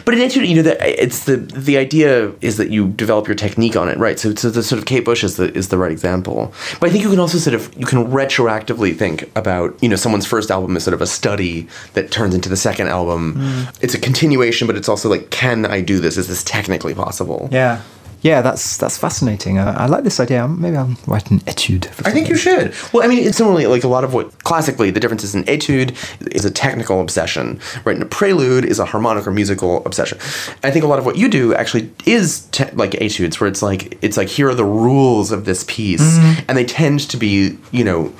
[0.05, 3.35] but in Etude, you know that it's the the idea is that you develop your
[3.35, 4.18] technique on it, right?
[4.18, 6.53] So, so the sort of Kate Bush is the is the right example.
[6.81, 9.96] But I think you can also sort of you can retroactively think about you know
[9.96, 13.35] someone's first album is sort of a study that turns into the second album.
[13.35, 13.77] Mm.
[13.83, 16.16] It's a continuation, but it's also like, can I do this?
[16.16, 17.49] Is this technically possible?
[17.51, 17.83] Yeah.
[18.22, 19.59] Yeah, that's that's fascinating.
[19.59, 20.46] Uh, I like this idea.
[20.46, 21.87] Maybe I'll write an etude.
[21.87, 22.74] For I think you should.
[22.92, 25.44] Well, I mean, it's similarly like a lot of what classically the difference is in
[25.44, 25.96] etude
[26.33, 27.94] is a technical obsession, right?
[27.94, 30.18] And a prelude is a harmonic or musical obsession.
[30.62, 33.62] I think a lot of what you do actually is te- like etudes, where it's
[33.62, 37.59] like it's like here are the rules of this piece, and they tend to be
[37.72, 38.12] you know.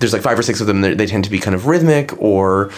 [0.00, 0.80] There's like five or six of them.
[0.80, 2.70] They tend to be kind of rhythmic or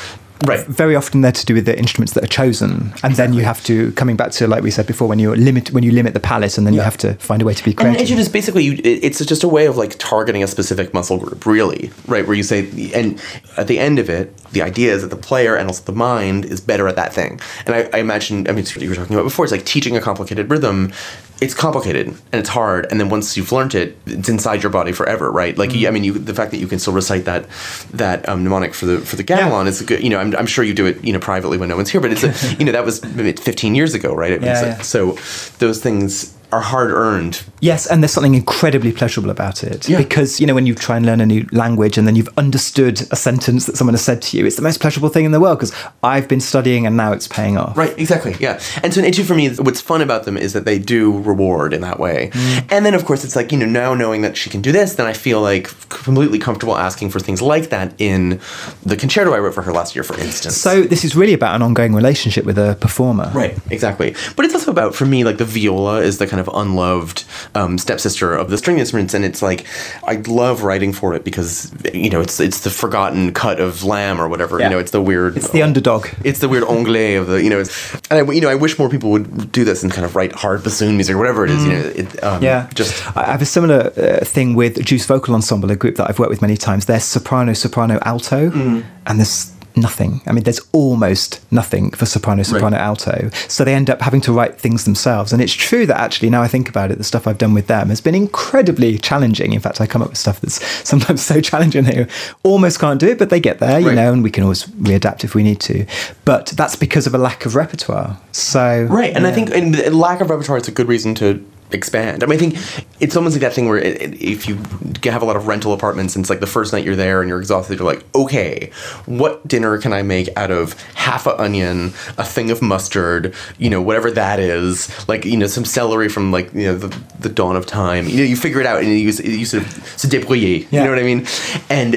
[0.45, 0.67] right.
[0.67, 3.63] Very often they're to do with the instruments that are chosen, and then you have
[3.65, 6.21] to coming back to like we said before when you limit when you limit the
[6.21, 8.09] palette, and then you have to find a way to be And creative.
[8.09, 11.47] etude is basically you, it's just a way of like targeting a specific muscle group,
[11.47, 12.27] really, right?
[12.27, 13.21] Where you say, and
[13.57, 16.45] at the end of it, the idea is that the player and also the mind
[16.45, 17.41] is better at that thing.
[17.67, 19.45] And I, I imagine, I mean, it's what you were talking about before.
[19.45, 20.93] It's like teaching a complicated rhythm.
[21.41, 24.93] It's complicated and it's hard, and then once you've learned it, it's inside your body
[24.93, 25.57] forever, right?
[25.57, 27.47] Like, you, I mean, you, the fact that you can still recite that
[27.93, 30.03] that um, mnemonic for the for the gamelan is a good.
[30.03, 32.01] You know, I'm, I'm sure you do it, you know, privately when no one's here,
[32.01, 34.41] but it's a, you know that was 15 years ago, right?
[34.41, 34.81] Yeah, yeah.
[34.83, 35.19] So
[35.59, 39.99] those things are hard earned Yes, and there's something incredibly pleasurable about it Yeah.
[39.99, 43.01] because you know when you try and learn a new language and then you've understood
[43.11, 45.41] a sentence that someone has said to you, it's the most pleasurable thing in the
[45.41, 45.73] world because
[46.03, 47.77] I've been studying and now it's paying off.
[47.77, 48.37] Right, exactly.
[48.39, 48.61] Yeah.
[48.83, 51.73] And so an etude for me, what's fun about them is that they do reward
[51.73, 52.31] in that way.
[52.33, 52.73] Mm.
[52.73, 54.95] And then, of course, it's like, you know, now knowing that she can do this,
[54.95, 58.41] then I feel like completely comfortable asking for things like that in
[58.85, 60.57] the concerto I wrote for her last year, for instance.
[60.57, 63.31] So this is really about an ongoing relationship with a performer.
[63.35, 64.15] Right, exactly.
[64.37, 67.25] But it's also about, for me, like the viola is the kind of unloved
[67.55, 69.67] um, stepsister of the string instruments, and it's like
[70.05, 74.21] I love writing for it because you know it's it's the forgotten cut of lamb
[74.21, 74.59] or whatever.
[74.59, 74.67] Yeah.
[74.67, 75.37] You know, it's the weird.
[75.37, 76.07] It's the underdog.
[76.25, 78.79] It's the weird anglais of the you know, it's, and I you know I wish
[78.79, 81.51] more people would do this and kind of write hard bassoon music or whatever it
[81.51, 81.65] is.
[81.65, 82.43] You know, it, um, Mm.
[82.43, 86.09] Yeah, just I have a similar uh, thing with Juice Vocal Ensemble, a group that
[86.11, 86.85] I've worked with many times.
[86.85, 88.85] They're soprano, soprano, alto, Mm.
[89.07, 90.23] and there's nothing.
[90.27, 93.31] I mean, there's almost nothing for soprano, soprano, alto.
[93.49, 95.33] So they end up having to write things themselves.
[95.33, 97.67] And it's true that actually, now I think about it, the stuff I've done with
[97.67, 99.53] them has been incredibly challenging.
[99.53, 102.07] In fact, I come up with stuff that's sometimes so challenging they
[102.43, 103.95] almost can't do it, but they get there, you Right.
[103.95, 105.87] know, and we can always readapt if we need to.
[106.25, 108.19] But that's because of a lack of repertoire.
[108.33, 109.15] So right.
[109.15, 109.51] And I think
[109.93, 112.23] lack of repertoire is a good reason to expand.
[112.23, 114.57] I mean, I think it's almost like that thing where it, it, if you
[115.05, 117.29] have a lot of rental apartments and it's like the first night you're there and
[117.29, 118.71] you're exhausted, you're like, okay,
[119.07, 123.71] what dinner can I make out of half a onion, a thing of mustard, you
[123.71, 127.29] know, whatever that is, like you know, some celery from like you know the, the
[127.29, 128.07] dawn of time.
[128.09, 130.71] You know, you figure it out and you you sort of se débrouiller.
[130.73, 131.27] You know what I mean?
[131.69, 131.95] And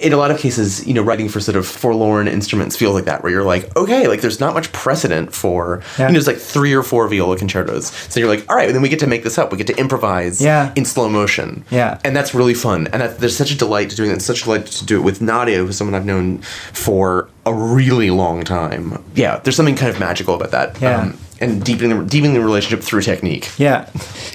[0.00, 3.04] in a lot of cases, you know, writing for sort of forlorn instruments feels like
[3.04, 6.04] that, where you're like, okay, like there's not much precedent for, Yeah.
[6.06, 7.92] you know, there's like three or four viola concertos.
[8.08, 9.52] So you're like, all right, then we get to make this up.
[9.52, 10.72] We get to improvise Yeah.
[10.76, 11.64] in slow motion.
[11.70, 11.98] Yeah.
[12.04, 12.88] And that's really fun.
[12.92, 14.22] And that, there's such a delight to doing that.
[14.22, 16.38] Such a delight to do it with Nadia, who's someone I've known
[16.72, 19.02] for a really long time.
[19.14, 20.80] Yeah, there's something kind of magical about that.
[20.80, 21.00] Yeah.
[21.02, 23.50] Um, and deepening the, deepening the relationship through technique.
[23.58, 23.88] Yeah.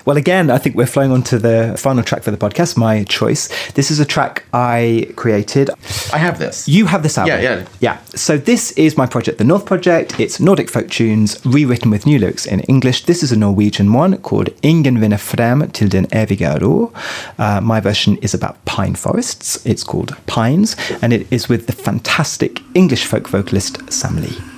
[0.05, 3.03] Well, again, I think we're flowing on to the final track for the podcast, my
[3.03, 3.49] choice.
[3.73, 5.69] This is a track I created.
[6.13, 6.67] I have this.
[6.67, 7.41] You have this album.
[7.41, 7.67] Yeah, yeah.
[7.79, 7.97] Yeah.
[8.15, 10.19] So this is my project, the North Project.
[10.19, 13.05] It's Nordic folk tunes rewritten with new lyrics in English.
[13.05, 16.91] This is a Norwegian one called Ingen vinner frem til den evige ro.
[17.37, 19.65] Uh, my version is about pine forests.
[19.65, 24.54] It's called Pines, and it is with the fantastic English folk vocalist Sam Lee.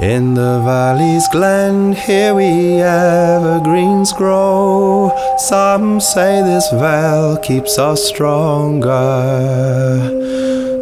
[0.00, 5.12] In the valley's glen, here we evergreens grow.
[5.36, 8.88] Some say this vale keeps us stronger.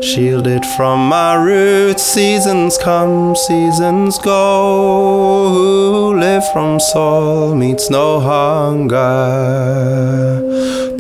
[0.01, 5.49] Shielded from our roots, seasons come, seasons go.
[5.49, 8.99] Who live from soul meets no hunger.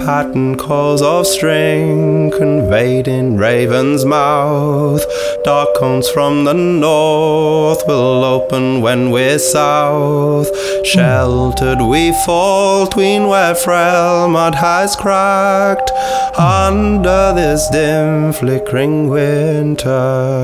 [0.08, 5.04] Pattern calls of string conveyed in raven's mouth.
[5.44, 10.48] Dark cones from the north will open when we're south.
[10.86, 15.90] Sheltered we fall tween where frail mud has cracked.
[16.38, 20.38] Under this dim flickering winter.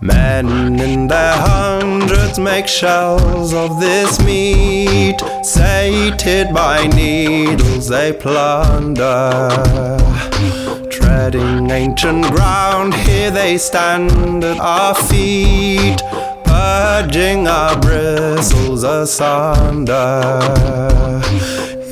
[0.00, 4.21] Men in their hundreds make shells of this.
[6.02, 9.48] Sated by needles, they plunder.
[10.90, 16.02] Treading ancient ground, here they stand at our feet,
[16.44, 20.40] purging our bristles asunder.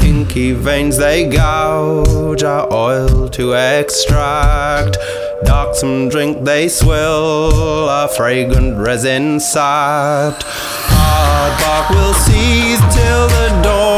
[0.02, 4.98] Inky veins they gouge our oil to extract.
[5.44, 10.42] Darksome drink they swill, our fragrant resin sapped.
[10.46, 13.89] Hard bark will seethe till the dawn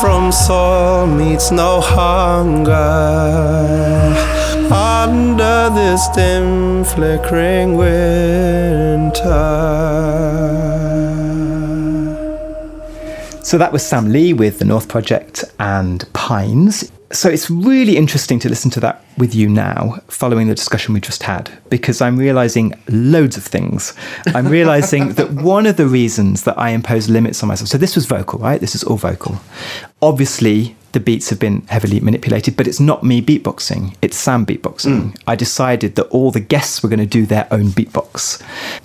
[0.00, 2.72] from soil meets no hunger.
[4.72, 9.18] Under this dim flickering winter.
[13.42, 16.92] So that was Sam Lee with the North Project and Pines.
[17.10, 21.00] So it's really interesting to listen to that with you now, following the discussion we
[21.00, 23.94] just had, because I'm realizing loads of things.
[24.26, 27.68] I'm realizing that one of the reasons that I impose limits on myself.
[27.68, 28.60] So this was vocal, right?
[28.60, 29.40] This is all vocal.
[30.02, 33.94] Obviously, the beats have been heavily manipulated, but it's not me beatboxing.
[34.02, 35.12] It's Sam beatboxing.
[35.12, 35.22] Mm.
[35.26, 38.42] I decided that all the guests were going to do their own beatbox.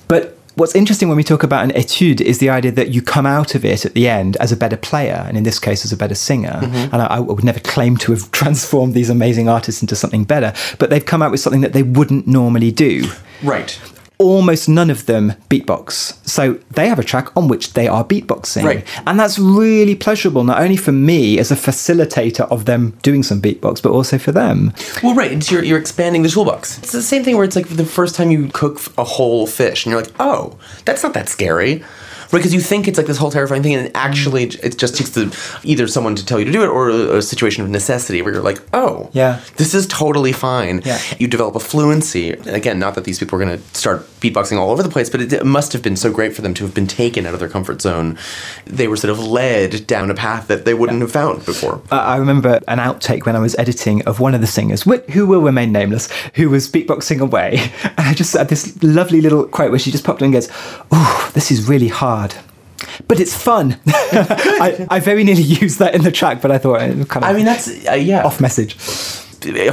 [0.08, 3.26] But What's interesting when we talk about an etude is the idea that you come
[3.26, 5.92] out of it at the end as a better player, and in this case, as
[5.92, 6.60] a better singer.
[6.62, 6.94] Mm-hmm.
[6.94, 10.54] And I, I would never claim to have transformed these amazing artists into something better,
[10.78, 13.10] but they've come out with something that they wouldn't normally do.
[13.42, 13.80] Right.
[14.24, 16.18] Almost none of them beatbox.
[16.28, 18.64] So they have a track on which they are beatboxing.
[18.64, 18.88] Right.
[19.06, 23.42] And that's really pleasurable, not only for me as a facilitator of them doing some
[23.42, 24.74] beatbox, but also for them.
[25.02, 25.32] Well, right.
[25.32, 26.78] It's you're, you're expanding the toolbox.
[26.80, 29.86] It's the same thing where it's like the first time you cook a whole fish
[29.86, 31.84] and you're like, oh, that's not that scary.
[32.40, 35.26] Because you think it's like this whole terrifying thing, and actually it just takes the
[35.64, 38.34] either someone to tell you to do it or a, a situation of necessity where
[38.34, 39.40] you're like, oh, Yeah.
[39.58, 40.82] this is totally fine.
[40.86, 41.00] Yeah.
[41.20, 42.32] You develop a fluency.
[42.32, 45.22] Again, not that these people are going to start beatboxing all over the place, but
[45.22, 47.40] it, it must have been so great for them to have been taken out of
[47.40, 48.18] their comfort zone.
[48.66, 51.82] They were sort of led down a path that they wouldn't have found before.
[51.92, 55.04] Uh, I remember an outtake when I was editing of one of the singers, wh-
[55.12, 57.72] who will remain nameless, who was beatboxing away.
[57.96, 60.50] And I just had this lovely little quote where she just popped in and goes,
[60.92, 62.23] Oh, this is really hard.
[63.08, 63.80] But it's fun.
[63.88, 67.24] I, I very nearly used that in the track, but I thought it was kind
[67.24, 68.78] of I mean, that's uh, yeah, off message.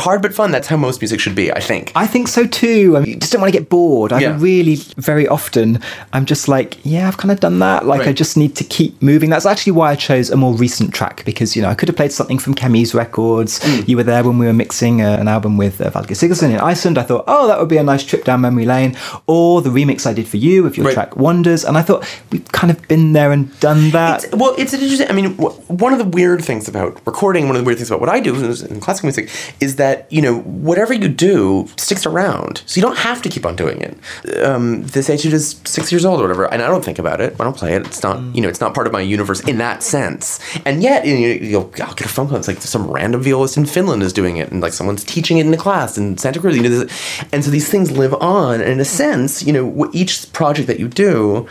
[0.01, 0.51] Hard but fun.
[0.51, 1.53] That's how most music should be.
[1.53, 1.93] I think.
[1.95, 2.97] I think so too.
[2.97, 4.13] I mean, you just don't want to get bored.
[4.13, 4.37] I Yeah.
[4.39, 5.81] really, very often,
[6.13, 7.87] I'm just like, yeah, I've kind of done that.
[7.87, 9.31] Like, I just need to keep moving.
[9.31, 11.97] That's actually why I chose a more recent track because, you know, I could have
[11.97, 13.61] played something from Camille's records.
[13.61, 13.89] Mm.
[13.89, 16.59] You were there when we were mixing uh, an album with uh, Valgeir Sigurdsson in
[16.61, 16.99] Iceland.
[16.99, 18.97] I thought, oh, that would be a nice trip down memory lane.
[19.27, 20.95] Or the remix I did for you of your Right.
[20.95, 21.65] track Wonders.
[21.65, 24.25] And I thought, we've kind of been there and done that.
[24.25, 25.09] It's, well, it's interesting.
[25.09, 27.91] I mean, w- one of the weird things about recording, one of the weird things
[27.91, 29.29] about what I do in classical music,
[29.61, 33.45] is that you know whatever you do sticks around, so you don't have to keep
[33.45, 34.45] on doing it.
[34.45, 37.37] Um, this etude is six years old or whatever, and I don't think about it.
[37.39, 37.87] I don't play it.
[37.87, 40.41] It's not you know it's not part of my universe in that sense.
[40.65, 42.39] And yet, you know, you'll I'll get a phone call.
[42.39, 45.47] It's like some random violist in Finland is doing it, and like someone's teaching it
[45.47, 46.57] in a class in Santa Cruz.
[46.57, 46.87] You know,
[47.33, 48.61] and so these things live on.
[48.61, 51.47] And in a sense, you know, each project that you do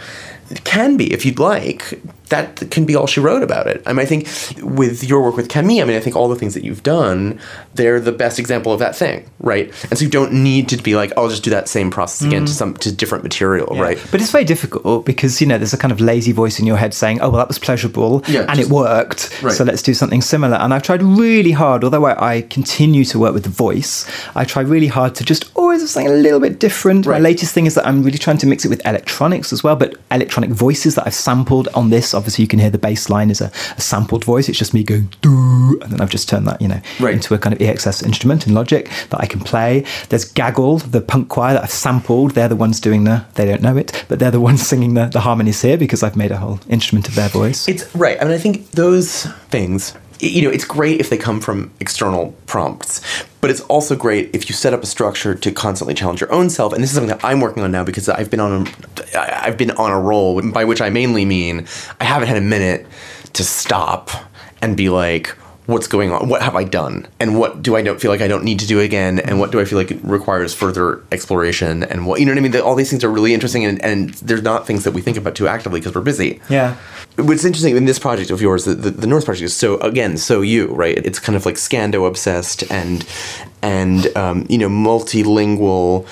[0.64, 3.82] can be if you'd like that can be all she wrote about it.
[3.86, 4.28] I mean, I think
[4.62, 7.40] with your work with Camille, I mean, I think all the things that you've done,
[7.76, 9.68] they're the best example of that thing, right?
[9.90, 12.28] And so you don't need to be like, oh, I'll just do that same process
[12.28, 12.56] again to mm.
[12.56, 14.02] some to different material, right?
[14.12, 16.78] But it's very difficult because you know there's a kind of lazy voice in your
[16.78, 19.54] head saying, "Oh, well, that was pleasurable, Yeah, and just- it worked, Right.
[19.54, 23.20] so let's do something similar." And I've tried really hard, although I, I continue to
[23.20, 24.06] work with the voice.
[24.36, 27.06] I try really hard to just always have something a little bit different.
[27.06, 29.76] My latest thing is that I'm really trying to mix it with electronics as well,
[29.76, 32.14] but electronic voices that I've sampled on this.
[32.20, 34.48] Obviously, you can hear the bass line is a, a sampled voice.
[34.50, 37.16] It's just me going doo, and then I've just turned that, you know, Right.
[37.16, 39.86] into a kind of EXS instrument in Logic that I can play.
[40.10, 42.32] There's Gaggle, the punk choir that I've sampled.
[42.32, 45.06] They're the ones doing the, they don't know it, but they're the ones singing the,
[45.08, 47.68] the harmonies here because I've made a whole instrument of their voice.
[47.68, 48.18] It's right.
[48.22, 52.34] I mean, I think those things, you know, it's great if they come from external
[52.46, 53.02] prompts,
[53.42, 56.50] but it's also great if you set up a structure to constantly challenge your own
[56.50, 56.74] self.
[56.74, 59.58] And this is something that I'm working on now because I've been on a, I've
[59.58, 61.68] been on a roll, by which I mainly mean
[62.00, 62.86] I haven't had a minute
[63.34, 64.12] to stop
[64.62, 65.36] and be like.
[65.70, 66.30] What's going on?
[66.30, 67.06] What have I done?
[67.20, 69.20] And what do I don't feel like I don't need to do again?
[69.20, 71.84] And what do I feel like requires further exploration?
[71.84, 72.56] And what you know what I mean?
[72.60, 75.36] All these things are really interesting, and, and they're not things that we think about
[75.36, 76.42] too actively because we're busy.
[76.50, 76.76] yeah.
[77.18, 80.18] What's interesting in this project of yours, the, the, the North project is so again
[80.18, 80.98] so you right.
[80.98, 83.06] It's kind of like Scando obsessed and
[83.62, 86.08] and um, you know multilingual.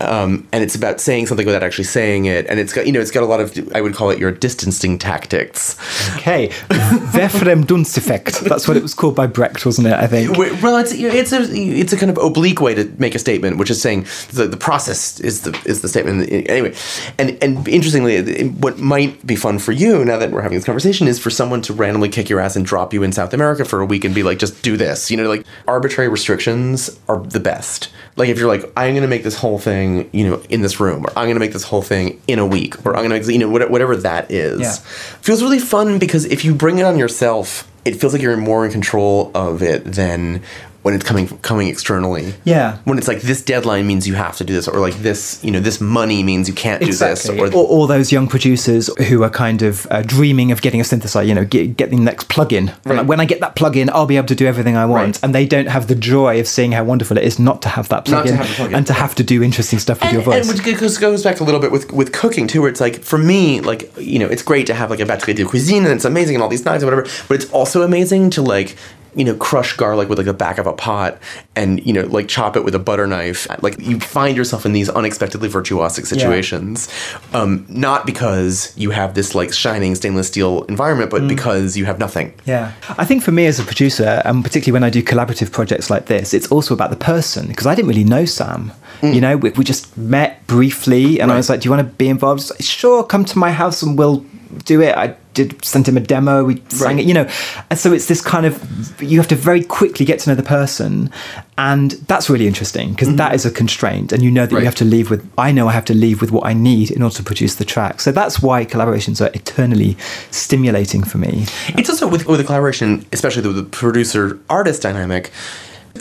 [0.00, 3.00] Um, and it's about saying something without actually saying it, and it's got you know
[3.00, 5.78] it's got a lot of I would call it your distancing tactics.
[6.16, 6.48] Okay.
[6.68, 8.40] Verfremdungseffekt.
[8.48, 9.94] That's what it was called by Brecht, wasn't it?
[9.94, 10.36] I think.
[10.36, 13.70] Well, it's it's a it's a kind of oblique way to make a statement, which
[13.70, 16.74] is saying the, the process is the is the statement anyway.
[17.18, 21.08] And and interestingly, what might be fun for you now that we're having this conversation
[21.08, 23.80] is for someone to randomly kick your ass and drop you in South America for
[23.80, 25.10] a week and be like, just do this.
[25.10, 27.90] You know, like arbitrary restrictions are the best.
[28.16, 30.80] Like if you're like, I'm going to make this whole thing, you know, in this
[30.80, 33.10] room, or I'm going to make this whole thing in a week, or I'm going
[33.20, 34.72] to make you know whatever that is Yeah.
[35.20, 38.64] feels really fun because if you bring it on yourself, it feels like you're more
[38.66, 40.42] in control of it than
[40.88, 42.32] when it's coming coming externally.
[42.44, 42.78] Yeah.
[42.84, 45.50] When it's like this deadline means you have to do this, or like this, you
[45.50, 49.22] know, this money means you can't do this, Or, or all those young producers who
[49.22, 52.30] are kind of uh, dreaming of getting a synthesizer, you know, get, get the next
[52.30, 52.68] plugin.
[52.86, 52.96] Right.
[52.96, 55.16] like, When I get that plugin, I'll be able to do everything I want.
[55.16, 55.24] Right.
[55.24, 57.90] And they don't have the joy of seeing how wonderful it is not to have
[57.90, 58.74] that plugin, have plugin.
[58.74, 60.48] and to have to do interesting stuff with and, your voice.
[60.48, 63.02] and which goes- goes back a little bit with with cooking too, where it's like
[63.02, 65.92] for me, like you know, it's great to have like a batterie de cuisine and
[65.92, 68.74] it's amazing and all these knives and whatever, but it's also amazing to like
[69.14, 71.18] you know crush garlic with like the back of a pot
[71.56, 73.46] and you know like chop it with a butter knife.
[73.62, 76.88] Like you find yourself in these unexpectedly virtuosic situations,
[77.32, 81.98] um, not because you have this like shining stainless steel environment, but because you have
[81.98, 82.32] nothing.
[82.44, 82.72] Yeah.
[82.96, 86.06] I think for me as a producer, and particularly when I do collaborative projects like
[86.06, 88.72] this, it's also about the person because I didn't really know Sam.
[89.02, 91.94] You know, we, we just met briefly and I was like, Do you want to
[91.94, 92.50] be involved?
[92.50, 94.24] Like, sure, come to my house and we'll
[94.64, 94.96] do it.
[94.96, 97.04] I did send him a demo, we sang Right.
[97.04, 97.26] it, you know.
[97.70, 98.54] And so it's this kind of,
[99.00, 101.10] you have to very quickly get to know the person.
[101.56, 103.16] And that's really interesting because mm-hmm.
[103.22, 104.12] that is a constraint.
[104.12, 104.60] And you know that Right.
[104.60, 106.90] you have to leave with, I know I have to leave with what I need
[106.90, 108.00] in order to produce the track.
[108.00, 109.96] So that's why collaborations are eternally
[110.30, 111.46] stimulating for me.
[111.78, 115.30] It's also with with the collaboration, especially with the producer artist dynamic.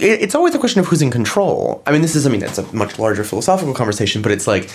[0.01, 1.81] It- It's always a question of who's in control.
[1.87, 4.69] I mean, this is, I mean, it's a much larger philosophical conversation, but it's like,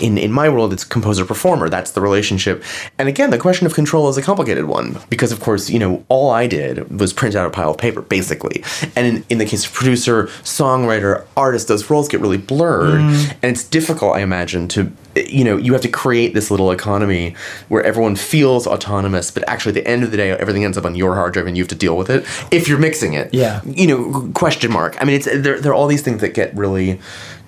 [0.00, 1.68] in, in my world, it's composer performer.
[1.68, 2.62] That's the relationship.
[2.98, 6.04] And again, the question of control is a complicated one because, of course, you know,
[6.08, 8.62] all I did was print out a pile of paper, basically.
[8.96, 13.00] And in, in the case of producer, songwriter, artist, those roles get really blurred.
[13.00, 13.30] Mm.
[13.42, 17.34] And it's difficult, I imagine, to, you know, you have to create this little economy
[17.68, 20.84] where everyone feels autonomous, but actually, at the end of the day, everything ends up
[20.84, 23.32] on your hard drive and you have to deal with it if you're mixing it
[23.32, 23.60] Yeah.
[23.64, 26.54] you know question mark i mean it's there, there are all these things that get
[26.56, 26.98] really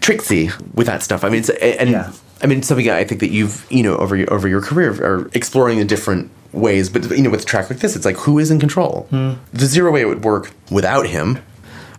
[0.00, 2.12] tricksy with that stuff i mean it's and Yeah.
[2.42, 5.28] i mean something i think that you've you know over your over your career are
[5.34, 8.38] exploring the different ways but you know with a track like this it's like who
[8.38, 9.34] is in control Hmm.
[9.52, 11.38] there's zero way it would work without him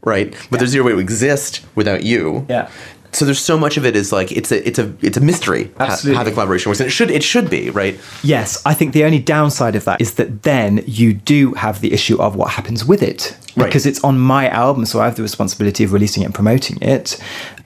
[0.03, 2.70] right but there's zero way it would exist without you Yeah.
[3.12, 5.72] So there's so much of it is like it's a it's a it's a mystery
[5.78, 6.18] how, Absolutely.
[6.18, 9.03] how the collaboration works and it should it should be right Yes, I think the
[9.03, 12.86] only downside of that is that then you do have the issue of what happens
[12.86, 13.36] with it.
[13.55, 13.66] Right.
[13.66, 16.78] Because it's on my album, so I have the responsibility of releasing it and promoting
[16.82, 17.18] it,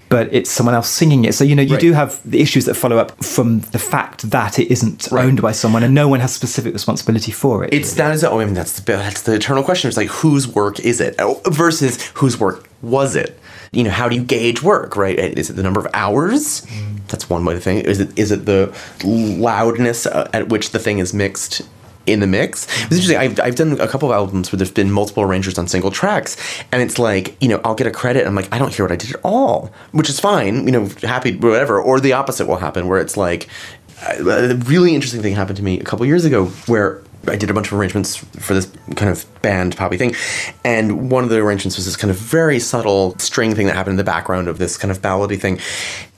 [0.10, 1.34] but it's someone else singing it.
[1.36, 1.82] So, you know, you Right.
[1.82, 5.26] do have the issues that follow up from the fact that it isn't Right.
[5.26, 7.74] owned by someone and no one has specific responsibility for it.
[7.74, 9.88] It's that is oh I mean that's the that's the eternal question.
[9.90, 13.38] It's like whose work is it Oh, versus whose work was it?
[13.74, 14.96] You know, how do you gauge work?
[14.96, 15.18] Right?
[15.20, 16.66] Is it the number of hours?
[17.08, 17.86] That's one way to think.
[17.86, 21.62] Is it is it the loudness uh, at which the thing is mixed?
[22.06, 23.16] In the mix, it's interesting.
[23.16, 26.36] I've, I've done a couple of albums where there's been multiple arrangers on single tracks,
[26.70, 28.20] and it's like you know I'll get a credit.
[28.20, 30.66] And I'm like I don't hear what I did at all, which is fine.
[30.66, 31.82] You know, happy whatever.
[31.82, 33.48] Or the opposite will happen where it's like
[34.06, 37.54] a really interesting thing happened to me a couple years ago where I did a
[37.54, 40.16] bunch of arrangements for this kind of band poppy thing,
[40.64, 43.94] and one of the arrangements was this kind of very subtle string thing that happened
[43.94, 45.60] in the background of this kind of ballady thing,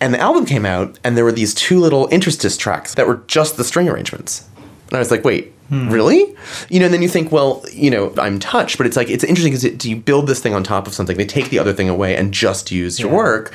[0.01, 3.21] and the album came out, and there were these two little interstice tracks that were
[3.27, 4.47] just the string arrangements,
[4.87, 5.53] and I was like, wait.
[5.69, 5.89] Hmm.
[5.89, 6.35] Really?
[6.69, 9.23] You know, and then you think, well, you know, I'm touched, but it's like it's
[9.23, 11.17] interesting because it, do you build this thing on top of something?
[11.17, 13.51] They take the other thing away and just use your work.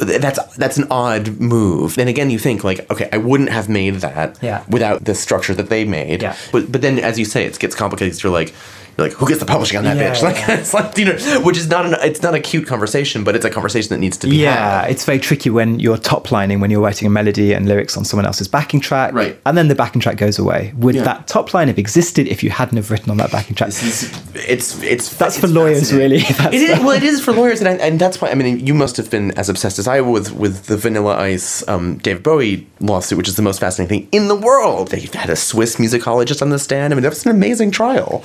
[0.00, 1.96] Th- That's that's an odd move.
[1.96, 4.64] Then again, you think like, okay, I wouldn't have made that Yeah.
[4.68, 6.22] without the structure that they made.
[6.22, 6.34] Yeah.
[6.50, 8.14] But but then, as you say, it gets complicated.
[8.14, 8.52] 'cause you're like,
[8.96, 10.22] you're like, who gets the publishing on that Yeah, bitch?
[10.28, 10.54] Like, yeah.
[10.58, 13.44] it's like you know, which is not an it's not a cute conversation, but it's
[13.44, 14.90] a conversation that needs to be Yeah, had.
[14.90, 18.04] it's very tricky when you're top lining when you're writing a melody and lyrics on
[18.04, 19.38] someone else's backing track, Right.
[19.46, 20.72] And then the backing track goes away.
[20.78, 21.02] Would Yeah.
[21.04, 23.70] that top line have existed if you hadn't have written on that backing track?
[23.70, 26.18] This is- it's it's That's it's for lawyers, really.
[26.38, 28.64] That's it is, well, it is for lawyers, and, I, and that's why I mean
[28.64, 32.22] you must have been as obsessed as I was with the Vanilla Ice um, David
[32.22, 34.88] Bowie lawsuit, which is the most fascinating thing in the world.
[34.88, 36.92] They had a Swiss musicologist on the stand.
[36.92, 38.22] I mean, that was an amazing trial.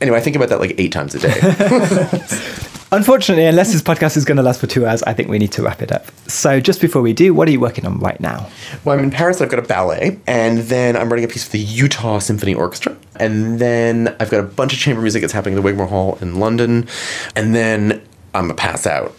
[0.00, 1.38] Anyway, I think about that like eight times a day.
[2.90, 5.52] Unfortunately, unless this podcast is going to last for two hours, I think we need
[5.52, 6.06] to wrap it up.
[6.28, 8.48] So, just before we do, what are you working on right now?
[8.84, 9.42] well, I'm in Paris.
[9.42, 12.96] I've got a ballet, and then I'm writing a piece for the Utah Symphony Orchestra,
[13.16, 16.16] and then I've got a bunch of chamber music that's happening at the Wigmore Hall
[16.22, 16.88] in London,
[17.36, 18.00] and then
[18.32, 19.14] I'm gonna pass out.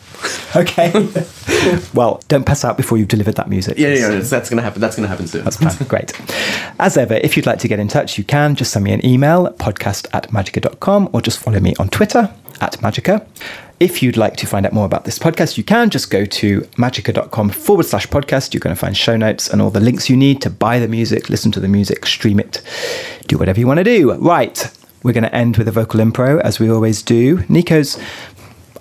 [0.56, 0.92] Okay.
[1.94, 3.78] well, don't pass out before you've delivered that music.
[3.78, 4.82] Yeah, yeah, yeah, that's gonna happen.
[4.82, 5.44] That's gonna happen soon.
[5.44, 5.76] That's plan.
[5.88, 6.20] Great.
[6.80, 9.06] As ever, if you'd like to get in touch, you can just send me an
[9.06, 13.26] email at podcast at majiker.com or just follow me on Twitter at majiker.
[13.80, 16.62] If you'd like to find out more about this podcast, you can just go to
[16.76, 18.54] majiker.com forward slash podcast.
[18.54, 20.88] You're going to find show notes and all the links you need to buy the
[20.88, 22.62] music, listen to the music, stream it,
[23.28, 24.14] do whatever you want to do.
[24.14, 24.70] Right.
[25.02, 27.46] We're going to end with a vocal impro as we always do.
[27.48, 27.98] Nico's,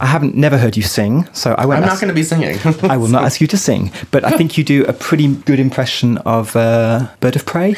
[0.01, 2.57] I haven't never heard you sing, so I won't I'm not gonna be singing.
[2.85, 5.59] I will not ask you to sing, but I think you do a pretty good
[5.59, 7.75] impression of uh, Bird of Prey.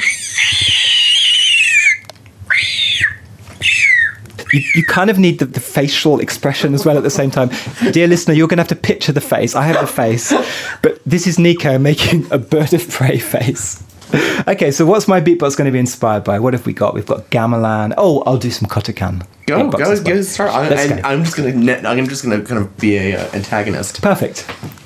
[4.52, 7.50] You, you kind of need the, the facial expression as well at the same time.
[7.92, 9.54] Dear listener, you're going to have to picture the face.
[9.54, 10.32] I have the face,
[10.82, 13.82] but this is Nico making a bird of prey face.
[14.48, 16.40] Okay, so what's my beatbox going to be inspired by?
[16.40, 16.94] What have we got?
[16.94, 17.94] We've got gamelan.
[17.96, 19.24] Oh, I'll do some kotekan.
[19.46, 20.02] Go, go, well.
[20.02, 20.50] go, start.
[20.50, 21.08] I, Let's and go.
[21.08, 24.02] I'm just gonna, I'm just gonna kind of be a uh, antagonist.
[24.02, 24.50] Perfect.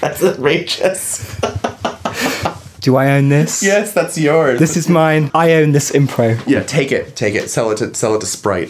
[0.00, 1.40] That's outrageous.
[2.84, 3.62] Do I own this?
[3.62, 4.60] yes, that's yours.
[4.60, 5.30] This is mine.
[5.32, 6.38] I own this impro.
[6.46, 6.62] yeah.
[6.64, 7.48] Take it, take it.
[7.48, 8.68] Sell it to, sell it to Sprite.